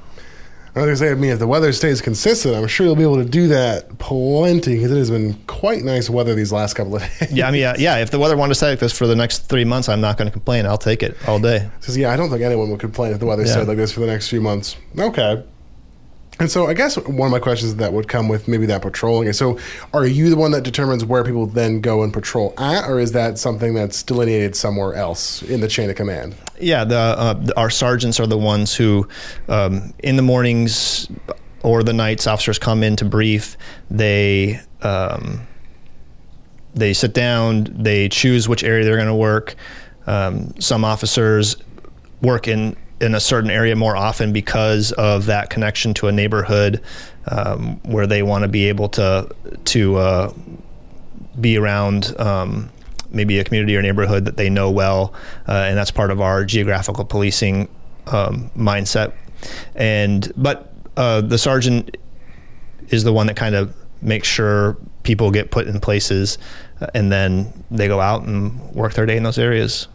I 0.76 0.80
was 0.80 1.00
to 1.00 1.06
say, 1.06 1.10
I 1.10 1.14
mean, 1.14 1.30
if 1.30 1.38
the 1.38 1.46
weather 1.46 1.72
stays 1.72 2.02
consistent, 2.02 2.54
I'm 2.54 2.66
sure 2.66 2.84
you'll 2.86 2.96
be 2.96 3.02
able 3.02 3.16
to 3.16 3.24
do 3.24 3.48
that 3.48 3.98
plenty 3.98 4.74
because 4.76 4.92
it 4.92 4.98
has 4.98 5.10
been 5.10 5.32
quite 5.46 5.82
nice 5.84 6.10
weather 6.10 6.34
these 6.34 6.52
last 6.52 6.74
couple 6.74 6.96
of 6.96 7.02
days. 7.20 7.32
Yeah, 7.32 7.48
I 7.48 7.50
mean, 7.50 7.62
yeah, 7.62 7.74
yeah. 7.78 7.96
If 7.96 8.10
the 8.10 8.18
weather 8.18 8.36
wanted 8.36 8.50
to 8.50 8.54
stay 8.56 8.68
like 8.70 8.78
this 8.80 8.92
for 8.96 9.06
the 9.06 9.16
next 9.16 9.48
three 9.48 9.64
months, 9.64 9.88
I'm 9.88 10.02
not 10.02 10.18
going 10.18 10.26
to 10.26 10.32
complain. 10.32 10.66
I'll 10.66 10.76
take 10.76 11.02
it 11.02 11.16
all 11.26 11.38
day. 11.38 11.68
Because 11.80 11.96
yeah, 11.96 12.12
I 12.12 12.16
don't 12.16 12.28
think 12.28 12.42
anyone 12.42 12.70
would 12.70 12.80
complain 12.80 13.12
if 13.12 13.20
the 13.20 13.26
weather 13.26 13.44
Yeah. 13.46 13.52
stayed 13.52 13.68
like 13.68 13.78
this 13.78 13.90
for 13.92 14.00
the 14.00 14.06
next 14.06 14.28
few 14.28 14.42
months. 14.42 14.76
Okay. 14.98 15.42
And 16.38 16.50
so 16.50 16.66
I 16.66 16.74
guess 16.74 16.96
one 16.96 17.28
of 17.28 17.32
my 17.32 17.38
questions 17.38 17.76
that 17.76 17.92
would 17.92 18.08
come 18.08 18.28
with 18.28 18.46
maybe 18.46 18.66
that 18.66 18.82
patrolling 18.82 19.28
is 19.28 19.38
so 19.38 19.58
are 19.94 20.06
you 20.06 20.28
the 20.28 20.36
one 20.36 20.50
that 20.50 20.64
determines 20.64 21.04
where 21.04 21.24
people 21.24 21.46
then 21.46 21.80
go 21.80 22.02
and 22.02 22.12
patrol 22.12 22.52
at, 22.58 22.88
or 22.88 23.00
is 23.00 23.12
that 23.12 23.38
something 23.38 23.74
that's 23.74 24.02
delineated 24.02 24.54
somewhere 24.54 24.94
else 24.94 25.42
in 25.42 25.60
the 25.60 25.68
chain 25.68 25.88
of 25.88 25.96
command? 25.96 26.34
Yeah, 26.60 26.84
the, 26.84 26.96
uh, 26.96 27.44
our 27.56 27.70
sergeants 27.70 28.20
are 28.20 28.26
the 28.26 28.38
ones 28.38 28.74
who, 28.74 29.08
um, 29.48 29.94
in 30.00 30.16
the 30.16 30.22
mornings 30.22 31.08
or 31.62 31.82
the 31.82 31.92
nights, 31.92 32.26
officers 32.26 32.58
come 32.58 32.82
in 32.82 32.96
to 32.96 33.04
brief. 33.04 33.56
They 33.90 34.60
um, 34.82 35.46
they 36.74 36.92
sit 36.92 37.14
down. 37.14 37.64
They 37.70 38.08
choose 38.08 38.48
which 38.48 38.62
area 38.62 38.84
they're 38.84 38.96
going 38.96 39.08
to 39.08 39.14
work. 39.14 39.54
Um, 40.06 40.54
some 40.60 40.84
officers 40.84 41.56
work 42.20 42.46
in 42.46 42.76
in 43.00 43.14
a 43.14 43.20
certain 43.20 43.50
area 43.50 43.76
more 43.76 43.96
often 43.96 44.32
because 44.32 44.92
of 44.92 45.26
that 45.26 45.50
connection 45.50 45.92
to 45.94 46.08
a 46.08 46.12
neighborhood 46.12 46.82
um, 47.26 47.78
where 47.82 48.06
they 48.06 48.22
want 48.22 48.42
to 48.42 48.48
be 48.48 48.68
able 48.68 48.88
to 48.88 49.28
to 49.64 49.96
uh, 49.96 50.32
be 51.38 51.58
around 51.58 52.18
um, 52.18 52.70
maybe 53.10 53.38
a 53.38 53.44
community 53.44 53.76
or 53.76 53.82
neighborhood 53.82 54.24
that 54.24 54.36
they 54.36 54.48
know 54.48 54.70
well, 54.70 55.12
uh, 55.48 55.52
and 55.52 55.76
that's 55.76 55.90
part 55.90 56.10
of 56.10 56.20
our 56.20 56.44
geographical 56.44 57.04
policing 57.04 57.68
um, 58.06 58.50
mindset. 58.56 59.12
And 59.74 60.32
but 60.36 60.72
uh, 60.96 61.20
the 61.20 61.38
sergeant 61.38 61.96
is 62.88 63.04
the 63.04 63.12
one 63.12 63.26
that 63.26 63.36
kind 63.36 63.54
of 63.54 63.74
makes 64.00 64.28
sure 64.28 64.76
people 65.02 65.30
get 65.30 65.50
put 65.50 65.66
in 65.66 65.80
places, 65.80 66.38
uh, 66.80 66.86
and 66.94 67.12
then 67.12 67.52
they 67.70 67.88
go 67.88 68.00
out 68.00 68.22
and 68.22 68.58
work 68.74 68.94
their 68.94 69.06
day 69.06 69.16
in 69.16 69.22
those 69.22 69.38
areas. 69.38 69.88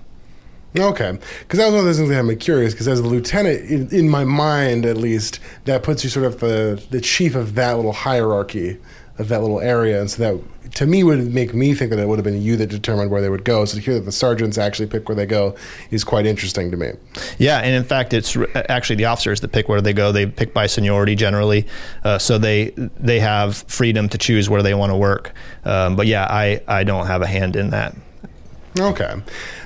Okay, 0.77 1.17
because 1.39 1.59
that 1.59 1.65
was 1.65 1.73
one 1.73 1.79
of 1.79 1.85
those 1.85 1.97
things 1.97 2.09
that 2.09 2.15
had 2.15 2.25
me 2.25 2.35
curious. 2.35 2.73
Because 2.73 2.87
as 2.87 2.99
a 2.99 3.03
lieutenant, 3.03 3.69
in, 3.69 3.89
in 3.93 4.09
my 4.09 4.23
mind 4.23 4.85
at 4.85 4.95
least, 4.95 5.39
that 5.65 5.83
puts 5.83 6.03
you 6.03 6.09
sort 6.09 6.25
of 6.25 6.39
the 6.39 6.81
the 6.91 7.01
chief 7.01 7.35
of 7.35 7.55
that 7.55 7.75
little 7.75 7.91
hierarchy 7.91 8.77
of 9.17 9.27
that 9.27 9.41
little 9.41 9.59
area, 9.59 9.99
and 9.99 10.09
so 10.09 10.21
that 10.21 10.73
to 10.75 10.85
me 10.85 11.03
would 11.03 11.33
make 11.33 11.53
me 11.53 11.73
think 11.73 11.89
that 11.89 11.99
it 11.99 12.07
would 12.07 12.17
have 12.17 12.23
been 12.23 12.41
you 12.41 12.55
that 12.55 12.67
determined 12.67 13.11
where 13.11 13.21
they 13.21 13.29
would 13.29 13.43
go. 13.43 13.65
So 13.65 13.75
to 13.77 13.83
hear 13.83 13.95
that 13.95 14.05
the 14.05 14.11
sergeants 14.11 14.57
actually 14.57 14.87
pick 14.87 15.09
where 15.09 15.15
they 15.15 15.25
go 15.25 15.55
is 15.89 16.03
quite 16.03 16.25
interesting 16.25 16.71
to 16.71 16.77
me. 16.77 16.91
Yeah, 17.37 17.59
and 17.59 17.75
in 17.75 17.83
fact, 17.83 18.13
it's 18.13 18.37
actually 18.69 18.95
the 18.95 19.05
officers 19.05 19.41
that 19.41 19.51
pick 19.51 19.67
where 19.67 19.81
they 19.81 19.93
go. 19.93 20.13
They 20.13 20.25
pick 20.25 20.53
by 20.53 20.67
seniority 20.67 21.15
generally, 21.15 21.67
uh, 22.05 22.17
so 22.17 22.37
they 22.37 22.69
they 22.97 23.19
have 23.19 23.57
freedom 23.67 24.07
to 24.09 24.17
choose 24.17 24.49
where 24.49 24.63
they 24.63 24.73
want 24.73 24.91
to 24.91 24.97
work. 24.97 25.33
Um, 25.65 25.97
but 25.97 26.07
yeah, 26.07 26.25
I 26.29 26.61
I 26.67 26.85
don't 26.85 27.07
have 27.07 27.21
a 27.21 27.27
hand 27.27 27.57
in 27.57 27.71
that. 27.71 27.95
Okay, 28.79 29.15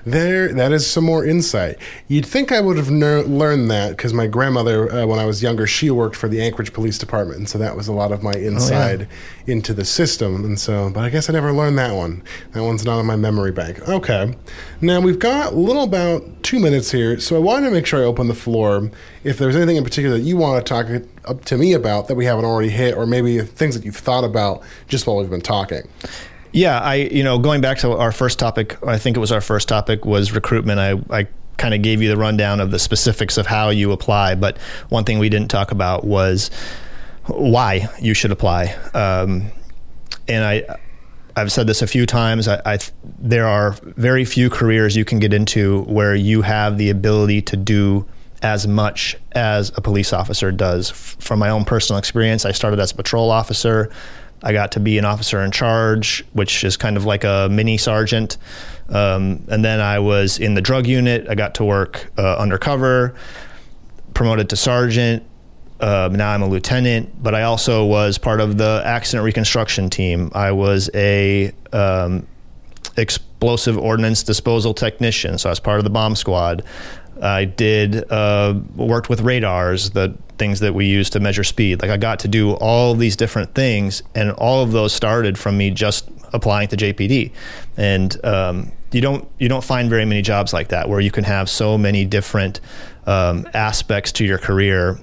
there. 0.04 0.52
That 0.52 0.72
is 0.72 0.88
some 0.88 1.04
more 1.04 1.24
insight. 1.24 1.78
You'd 2.08 2.26
think 2.26 2.52
I 2.52 2.60
would 2.60 2.76
have 2.76 2.90
ner- 2.90 3.22
learned 3.22 3.70
that 3.70 3.92
because 3.92 4.14
my 4.14 4.26
grandmother, 4.26 4.92
uh, 4.92 5.06
when 5.06 5.20
I 5.20 5.26
was 5.26 5.44
younger, 5.44 5.68
she 5.68 5.92
worked 5.92 6.16
for 6.16 6.28
the 6.28 6.42
Anchorage 6.42 6.74
Police 6.74 6.98
Department, 6.98 7.38
and 7.38 7.48
so 7.48 7.60
that 7.60 7.76
was 7.76 7.88
a 7.88 7.94
lot 7.94 8.12
of 8.12 8.24
my 8.24 8.32
inside 8.34 9.08
into 9.46 9.76
the 9.76 9.86
system. 9.86 10.44
And 10.44 10.60
so, 10.60 10.90
but 10.90 11.04
I 11.04 11.10
guess 11.12 11.30
I 11.30 11.34
never 11.34 11.54
learned 11.54 11.78
that 11.78 11.94
one. 11.94 12.24
That 12.54 12.64
one's 12.64 12.84
not 12.84 13.00
in 13.00 13.06
my 13.06 13.16
memory 13.16 13.52
bank. 13.52 13.88
Okay, 13.88 14.34
now 14.82 15.00
we've 15.00 15.20
got 15.20 15.54
a 15.54 15.56
little 15.56 15.84
about 15.84 16.24
two 16.42 16.60
minutes 16.60 16.90
here, 16.90 17.20
so 17.20 17.36
I 17.36 17.40
wanted 17.40 17.68
to 17.68 17.72
make 17.72 17.86
sure 17.86 18.02
I 18.02 18.06
open 18.06 18.28
the 18.28 18.34
floor. 18.34 18.90
If 19.24 19.38
there's 19.38 19.56
anything 19.56 19.76
in 19.76 19.84
particular 19.84 20.18
that 20.18 20.24
you 20.24 20.36
want 20.36 20.66
to 20.66 20.68
talk 20.68 20.88
up 21.26 21.46
to 21.46 21.58
me 21.58 21.74
about 21.74 22.08
that 22.08 22.16
we 22.16 22.26
haven't 22.26 22.46
already 22.46 22.70
hit, 22.70 22.96
or 22.96 23.06
maybe 23.06 23.40
things 23.42 23.76
that 23.76 23.86
you've 23.86 23.96
thought 23.98 24.24
about 24.24 24.64
just 24.88 25.06
while 25.06 25.18
we've 25.18 25.30
been 25.30 25.42
talking. 25.42 25.88
Yeah, 26.56 26.80
I 26.80 26.96
you 26.96 27.22
know 27.22 27.38
going 27.38 27.60
back 27.60 27.80
to 27.80 27.92
our 27.98 28.14
first 28.14 28.40
topic, 28.40 28.82
I 28.88 28.98
think 28.98 29.18
it 29.18 29.20
was 29.20 29.34
our 29.34 29.42
first 29.42 29.68
topic 29.68 30.06
was 30.06 30.32
recruitment. 30.32 30.80
I, 30.80 30.94
I 31.10 31.28
kind 31.58 31.74
of 31.74 31.82
gave 31.82 32.02
you 32.02 32.08
the 32.08 32.16
rundown 32.16 32.62
of 32.62 32.72
the 32.72 32.80
specifics 32.80 33.38
of 33.38 33.46
how 33.46 33.72
you 33.72 33.92
apply, 33.92 34.36
but 34.36 34.58
one 34.88 35.04
thing 35.04 35.20
we 35.20 35.28
didn't 35.28 35.50
talk 35.50 35.72
about 35.72 36.06
was 36.06 36.50
why 37.26 37.90
you 38.02 38.14
should 38.14 38.32
apply. 38.32 38.74
Um, 38.94 39.52
and 40.30 40.46
I 40.46 40.78
I've 41.36 41.52
said 41.52 41.68
this 41.68 41.82
a 41.82 41.88
few 41.88 42.06
times. 42.06 42.48
I, 42.48 42.62
I 42.66 42.80
there 43.20 43.48
are 43.48 43.72
very 43.82 44.24
few 44.24 44.50
careers 44.50 44.96
you 44.96 45.04
can 45.04 45.20
get 45.20 45.34
into 45.34 45.82
where 45.82 46.16
you 46.16 46.42
have 46.44 46.78
the 46.78 46.90
ability 46.90 47.42
to 47.42 47.58
do 47.58 48.08
as 48.42 48.66
much 48.66 49.18
as 49.34 49.74
a 49.76 49.82
police 49.82 50.14
officer 50.14 50.54
does. 50.54 50.90
From 50.90 51.38
my 51.40 51.50
own 51.50 51.66
personal 51.66 52.00
experience, 52.00 52.46
I 52.46 52.54
started 52.54 52.80
as 52.80 52.94
a 52.94 52.96
patrol 52.96 53.30
officer. 53.30 53.92
I 54.46 54.54
got 54.54 54.74
to 54.74 54.80
be 54.80 55.00
an 55.00 55.06
officer 55.06 55.42
in 55.42 55.50
charge, 55.50 56.24
which 56.34 56.64
is 56.64 56.78
kind 56.78 56.98
of 56.98 57.04
like 57.04 57.24
a 57.24 57.50
mini 57.52 57.78
sergeant. 57.78 58.38
Um, 58.90 59.44
and 59.50 59.66
then 59.66 59.82
I 59.82 59.98
was 59.98 60.38
in 60.38 60.54
the 60.54 60.62
drug 60.62 60.86
unit. 60.86 61.28
I 61.28 61.34
got 61.34 61.56
to 61.56 61.66
work 61.66 62.12
uh, 62.18 62.38
undercover, 62.38 63.16
promoted 64.14 64.50
to 64.50 64.56
sergeant. 64.56 65.24
Uh, 65.80 66.10
now 66.12 66.30
I'm 66.30 66.44
a 66.44 66.48
lieutenant, 66.48 67.22
but 67.22 67.34
I 67.34 67.42
also 67.42 67.86
was 67.86 68.20
part 68.20 68.40
of 68.40 68.58
the 68.60 68.84
accident 68.86 69.26
reconstruction 69.26 69.90
team. 69.90 70.32
I 70.34 70.52
was 70.52 70.92
a 70.94 71.52
um, 71.74 72.28
explosive 72.98 73.78
ordnance 73.78 74.22
disposal 74.22 74.76
technician, 74.76 75.40
so 75.40 75.50
I 75.50 75.52
was 75.52 75.60
part 75.60 75.80
of 75.80 75.84
the 75.84 75.90
bomb 75.90 76.16
squad. 76.16 76.64
I 77.22 77.46
did 77.46 78.12
uh, 78.12 78.56
worked 78.76 79.10
with 79.10 79.22
radars, 79.22 79.92
the 79.92 80.18
things 80.38 80.60
that 80.60 80.74
we 80.74 80.86
use 80.86 81.10
to 81.12 81.20
measure 81.20 81.44
speed. 81.44 81.82
Like 81.82 81.92
I 81.92 81.98
got 81.98 82.20
to 82.20 82.28
do 82.28 82.54
all 82.54 82.96
these 82.96 83.16
different 83.16 83.54
things, 83.54 84.04
and 84.14 84.32
all 84.32 84.64
of 84.64 84.72
those 84.72 84.94
started 84.94 85.38
from 85.38 85.58
me 85.58 85.72
just 85.72 86.10
applying 86.34 86.68
to 86.70 86.78
JPD. 86.78 87.32
And 87.78 88.26
um, 88.26 88.72
you 88.92 89.02
don't 89.02 89.28
you 89.40 89.50
don't 89.50 89.64
find 89.64 89.90
very 89.90 90.06
many 90.06 90.22
jobs 90.22 90.54
like 90.54 90.70
that 90.70 90.90
where 90.90 91.00
you 91.00 91.12
can 91.12 91.24
have 91.24 91.50
so 91.50 91.78
many 91.78 92.06
different 92.06 92.60
um, 93.06 93.48
aspects 93.54 94.12
to 94.14 94.26
your 94.26 94.38
career 94.38 95.00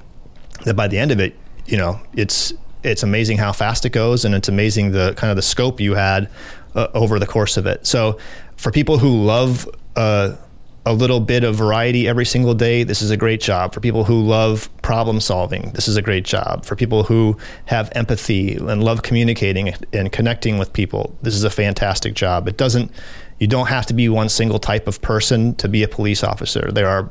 that 0.64 0.74
by 0.74 0.88
the 0.88 0.98
end 0.98 1.10
of 1.10 1.20
it, 1.20 1.36
you 1.66 1.76
know, 1.76 2.00
it's 2.14 2.52
it's 2.82 3.02
amazing 3.02 3.38
how 3.38 3.52
fast 3.52 3.86
it 3.86 3.90
goes, 3.90 4.24
and 4.24 4.34
it's 4.34 4.48
amazing 4.48 4.92
the 4.92 5.14
kind 5.16 5.30
of 5.30 5.36
the 5.36 5.42
scope 5.42 5.80
you 5.80 5.94
had 5.94 6.28
uh, 6.74 6.88
over 6.94 7.18
the 7.18 7.26
course 7.26 7.56
of 7.56 7.66
it. 7.66 7.86
So, 7.86 8.18
for 8.56 8.70
people 8.70 8.98
who 8.98 9.22
love 9.24 9.68
uh, 9.96 10.36
a 10.84 10.92
little 10.92 11.20
bit 11.20 11.44
of 11.44 11.54
variety 11.54 12.08
every 12.08 12.24
single 12.24 12.54
day, 12.54 12.82
this 12.82 13.02
is 13.02 13.10
a 13.10 13.16
great 13.16 13.40
job. 13.40 13.72
For 13.72 13.80
people 13.80 14.04
who 14.04 14.20
love 14.20 14.68
problem 14.82 15.20
solving, 15.20 15.70
this 15.74 15.86
is 15.86 15.96
a 15.96 16.02
great 16.02 16.24
job. 16.24 16.64
For 16.64 16.74
people 16.74 17.04
who 17.04 17.36
have 17.66 17.92
empathy 17.94 18.56
and 18.56 18.82
love 18.82 19.02
communicating 19.02 19.74
and 19.92 20.10
connecting 20.10 20.58
with 20.58 20.72
people, 20.72 21.16
this 21.22 21.34
is 21.34 21.44
a 21.44 21.50
fantastic 21.50 22.14
job. 22.14 22.48
It 22.48 22.56
doesn't, 22.56 22.90
you 23.38 23.46
don't 23.46 23.68
have 23.68 23.86
to 23.86 23.94
be 23.94 24.08
one 24.08 24.28
single 24.28 24.58
type 24.58 24.88
of 24.88 25.00
person 25.00 25.54
to 25.56 25.68
be 25.68 25.84
a 25.84 25.88
police 25.88 26.24
officer. 26.24 26.72
There 26.72 26.88
are 26.88 27.08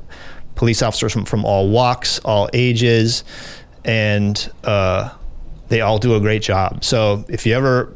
police 0.56 0.82
officers 0.82 1.14
from, 1.14 1.24
from 1.24 1.46
all 1.46 1.70
walks, 1.70 2.20
all 2.20 2.50
ages, 2.52 3.24
and 3.86 4.52
uh, 4.66 5.14
they 5.70 5.80
all 5.80 5.98
do 5.98 6.16
a 6.16 6.20
great 6.20 6.42
job. 6.42 6.84
So 6.84 7.24
if 7.30 7.46
you 7.46 7.56
ever 7.56 7.96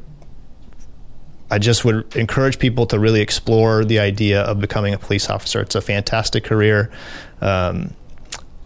I 1.51 1.59
just 1.59 1.85
would 1.85 2.15
encourage 2.15 2.57
people 2.57 2.85
to 2.87 2.99
really 2.99 3.21
explore 3.21 3.85
the 3.85 3.99
idea 3.99 4.41
of 4.41 4.59
becoming 4.59 4.93
a 4.93 4.97
police 4.97 5.29
officer. 5.29 5.61
It's 5.61 5.75
a 5.75 5.81
fantastic 5.81 6.43
career. 6.43 6.91
Um, 7.41 7.93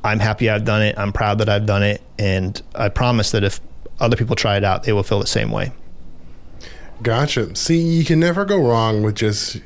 I'm 0.04 0.20
happy 0.20 0.50
I've 0.50 0.64
done 0.64 0.82
it. 0.82 0.98
I'm 0.98 1.12
proud 1.12 1.40
that 1.40 1.50
I've 1.50 1.66
done 1.66 1.84
it, 1.84 2.02
and 2.18 2.62
I 2.74 2.88
promise 2.90 3.32
that 3.32 3.44
if 3.44 3.60
other 4.00 4.16
people 4.16 4.36
try 4.36 4.56
it 4.56 4.64
out, 4.64 4.84
they 4.84 4.94
will 4.94 5.04
feel 5.04 5.20
the 5.20 5.28
same 5.28 5.52
way. 5.52 5.74
Gotcha. 7.04 7.56
See, 7.56 7.80
you 7.80 8.06
can 8.06 8.20
never 8.20 8.46
go 8.46 8.58
wrong 8.58 9.04
with 9.04 9.16
just 9.16 9.62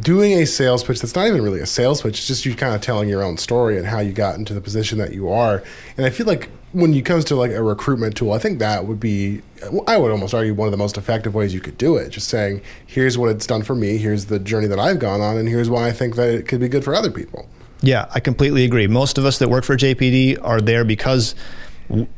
doing 0.00 0.32
a 0.32 0.46
sales 0.46 0.84
pitch 0.84 1.00
that's 1.00 1.14
not 1.14 1.26
even 1.26 1.42
really 1.42 1.60
a 1.60 1.66
sales 1.66 2.02
pitch 2.02 2.18
it's 2.18 2.26
just 2.26 2.44
you 2.44 2.54
kind 2.54 2.74
of 2.74 2.80
telling 2.80 3.08
your 3.08 3.22
own 3.22 3.36
story 3.36 3.78
and 3.78 3.86
how 3.86 3.98
you 4.00 4.12
got 4.12 4.34
into 4.34 4.52
the 4.52 4.60
position 4.60 4.98
that 4.98 5.14
you 5.14 5.28
are 5.28 5.62
and 5.96 6.04
i 6.04 6.10
feel 6.10 6.26
like 6.26 6.50
when 6.76 6.92
it 6.92 7.06
comes 7.06 7.24
to 7.24 7.34
like 7.34 7.50
a 7.52 7.62
recruitment 7.62 8.14
tool 8.14 8.32
i 8.32 8.38
think 8.38 8.58
that 8.58 8.84
would 8.84 9.00
be 9.00 9.40
i 9.88 9.96
would 9.96 10.10
almost 10.10 10.34
argue 10.34 10.52
one 10.52 10.68
of 10.68 10.72
the 10.72 10.76
most 10.76 10.98
effective 10.98 11.34
ways 11.34 11.54
you 11.54 11.60
could 11.60 11.78
do 11.78 11.96
it 11.96 12.10
just 12.10 12.28
saying 12.28 12.60
here's 12.86 13.16
what 13.16 13.30
it's 13.30 13.46
done 13.46 13.62
for 13.62 13.74
me 13.74 13.96
here's 13.96 14.26
the 14.26 14.38
journey 14.38 14.66
that 14.66 14.78
i've 14.78 14.98
gone 14.98 15.22
on 15.22 15.38
and 15.38 15.48
here's 15.48 15.70
why 15.70 15.88
i 15.88 15.92
think 15.92 16.16
that 16.16 16.28
it 16.28 16.46
could 16.46 16.60
be 16.60 16.68
good 16.68 16.84
for 16.84 16.94
other 16.94 17.10
people 17.10 17.48
yeah 17.80 18.06
i 18.14 18.20
completely 18.20 18.62
agree 18.62 18.86
most 18.86 19.16
of 19.16 19.24
us 19.24 19.38
that 19.38 19.48
work 19.48 19.64
for 19.64 19.74
jpd 19.74 20.38
are 20.42 20.60
there 20.60 20.84
because 20.84 21.34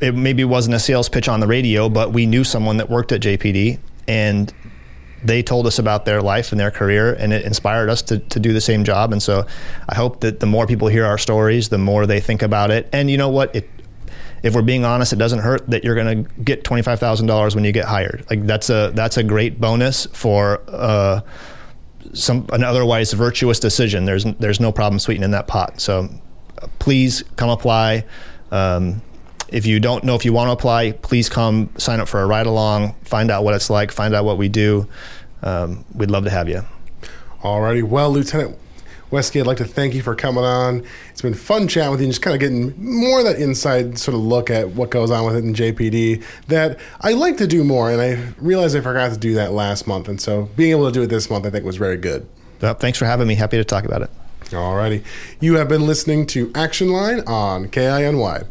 it 0.01 0.15
maybe 0.15 0.45
wasn't 0.45 0.75
a 0.75 0.81
sales 0.81 1.09
pitch 1.09 1.29
on 1.29 1.39
the 1.39 1.47
radio 1.47 1.89
but 1.89 2.13
we 2.13 2.27
knew 2.27 2.43
someone 2.43 2.79
that 2.79 2.91
worked 2.91 3.13
at 3.13 3.21
jpd 3.21 3.79
and 4.09 4.53
they 5.23 5.43
told 5.43 5.67
us 5.67 5.79
about 5.79 6.05
their 6.05 6.23
life 6.23 6.53
and 6.53 6.61
their 6.61 6.71
career, 6.71 7.13
and 7.13 7.33
it 7.33 7.45
inspired 7.45 7.91
us 7.91 8.03
to, 8.03 8.19
to 8.19 8.39
do 8.39 8.53
the 8.53 8.61
same 8.61 8.85
job. 8.85 9.13
And 9.13 9.21
so 9.21 9.47
I 9.89 9.97
hope 9.97 10.21
that 10.21 10.39
the 10.39 10.47
more 10.47 10.65
people 10.65 10.87
hear 10.87 11.05
our 11.05 11.19
stories, 11.19 11.71
the 11.71 11.79
more 11.79 12.07
they 12.07 12.21
think 12.21 12.41
about 12.41 12.71
it. 12.71 12.89
And 12.93 13.11
you 13.11 13.17
know 13.17 13.29
what? 13.29 13.55
It, 13.55 13.69
if 14.43 14.55
we're 14.55 14.63
being 14.63 14.85
honest, 14.85 15.13
it 15.13 15.19
doesn't 15.19 15.41
hurt 15.41 15.69
that 15.71 15.85
you're 15.85 15.95
going 15.95 16.25
to 16.25 16.31
get 16.43 16.65
twenty 16.65 16.83
five 16.83 17.01
thousand 17.01 17.27
dollars 17.27 17.55
when 17.55 17.65
you 17.65 17.73
get 17.73 17.85
hired. 17.85 18.25
Like 18.31 18.47
that's 18.47 18.71
a 18.71 18.93
that's 18.95 19.17
a 19.17 19.23
great 19.23 19.61
bonus 19.61 20.07
for 20.07 20.63
uh, 20.69 21.21
some 22.15 22.47
an 22.53 22.65
otherwise 22.65 23.13
virtuous 23.13 23.59
decision. 23.59 24.05
There's 24.05 24.25
there's 24.25 24.61
no 24.61 24.73
problem 24.73 24.99
sweetening 24.99 25.33
that 25.33 25.47
pot. 25.47 25.81
So 25.81 26.09
please 26.79 27.25
come 27.37 27.51
apply. 27.51 28.05
Um, 28.51 29.03
if 29.49 29.65
you 29.65 29.81
don't 29.81 30.05
know 30.05 30.15
if 30.15 30.25
you 30.25 30.33
want 30.33 30.49
to 30.49 30.53
apply, 30.53 30.93
please 30.93 31.29
come 31.29 31.71
sign 31.79 32.01
up 32.01 32.09
for 32.09 32.21
a 32.21 32.27
ride 32.27 32.47
along, 32.47 32.95
find 33.05 33.31
out 33.31 33.45
what 33.45 33.55
it's 33.55 33.71
like, 33.71 33.91
find 33.91 34.15
out 34.15 34.25
what 34.25 34.37
we 34.37 34.49
do. 34.49 34.89
Um, 35.43 35.85
we'd 35.95 36.11
love 36.11 36.25
to 36.25 36.31
have 36.31 36.49
you. 36.49 36.65
Alrighty. 37.43 37.83
Well, 37.83 38.11
Lieutenant 38.11 38.59
Westgate, 39.11 39.43
I'd 39.43 39.47
like 39.47 39.57
to 39.59 39.65
thank 39.65 39.95
you 39.95 40.03
for 40.03 40.15
coming 40.15 40.45
on. 40.45 40.85
It's 41.11 41.23
been 41.23 41.35
fun 41.35 41.69
chatting 41.69 41.91
with 41.91 42.01
you 42.01 42.05
and 42.05 42.13
just 42.13 42.23
kind 42.23 42.35
of 42.35 42.41
getting 42.41 42.75
more 42.83 43.21
of 43.21 43.25
that 43.25 43.39
inside 43.39 43.99
sort 43.99 44.15
of 44.15 44.21
look 44.21 44.51
at 44.51 44.71
what 44.71 44.91
goes 44.91 45.11
on 45.11 45.25
with 45.27 45.37
it 45.37 45.45
in 45.45 45.55
JPD 45.55 46.23
that 46.49 46.79
I 47.01 47.13
like 47.13 47.37
to 47.39 47.47
do 47.47 47.65
more. 47.65 47.91
And 47.91 48.01
I 48.01 48.33
realized 48.39 48.77
I 48.77 48.81
forgot 48.81 49.13
to 49.13 49.19
do 49.19 49.35
that 49.35 49.53
last 49.53 49.87
month. 49.87 50.09
And 50.09 50.21
so 50.21 50.51
being 50.57 50.73
able 50.73 50.87
to 50.87 50.93
do 50.93 51.03
it 51.03 51.07
this 51.07 51.31
month, 51.31 51.47
I 51.47 51.51
think 51.51 51.65
was 51.65 51.77
very 51.77 51.97
good. 51.97 52.29
Well, 52.61 52.75
thanks 52.75 52.99
for 52.99 53.07
having 53.07 53.29
me. 53.29 53.35
Happy 53.35 53.57
to 53.57 53.65
talk 53.65 53.85
about 53.85 54.03
it. 54.03 54.11
Alrighty. 54.47 55.05
You 55.41 55.55
have 55.57 55.69
been 55.69 55.87
listening 55.87 56.27
to 56.29 56.51
Action 56.55 56.91
Line 56.91 57.21
on 57.21 57.69
KINY. 57.69 58.47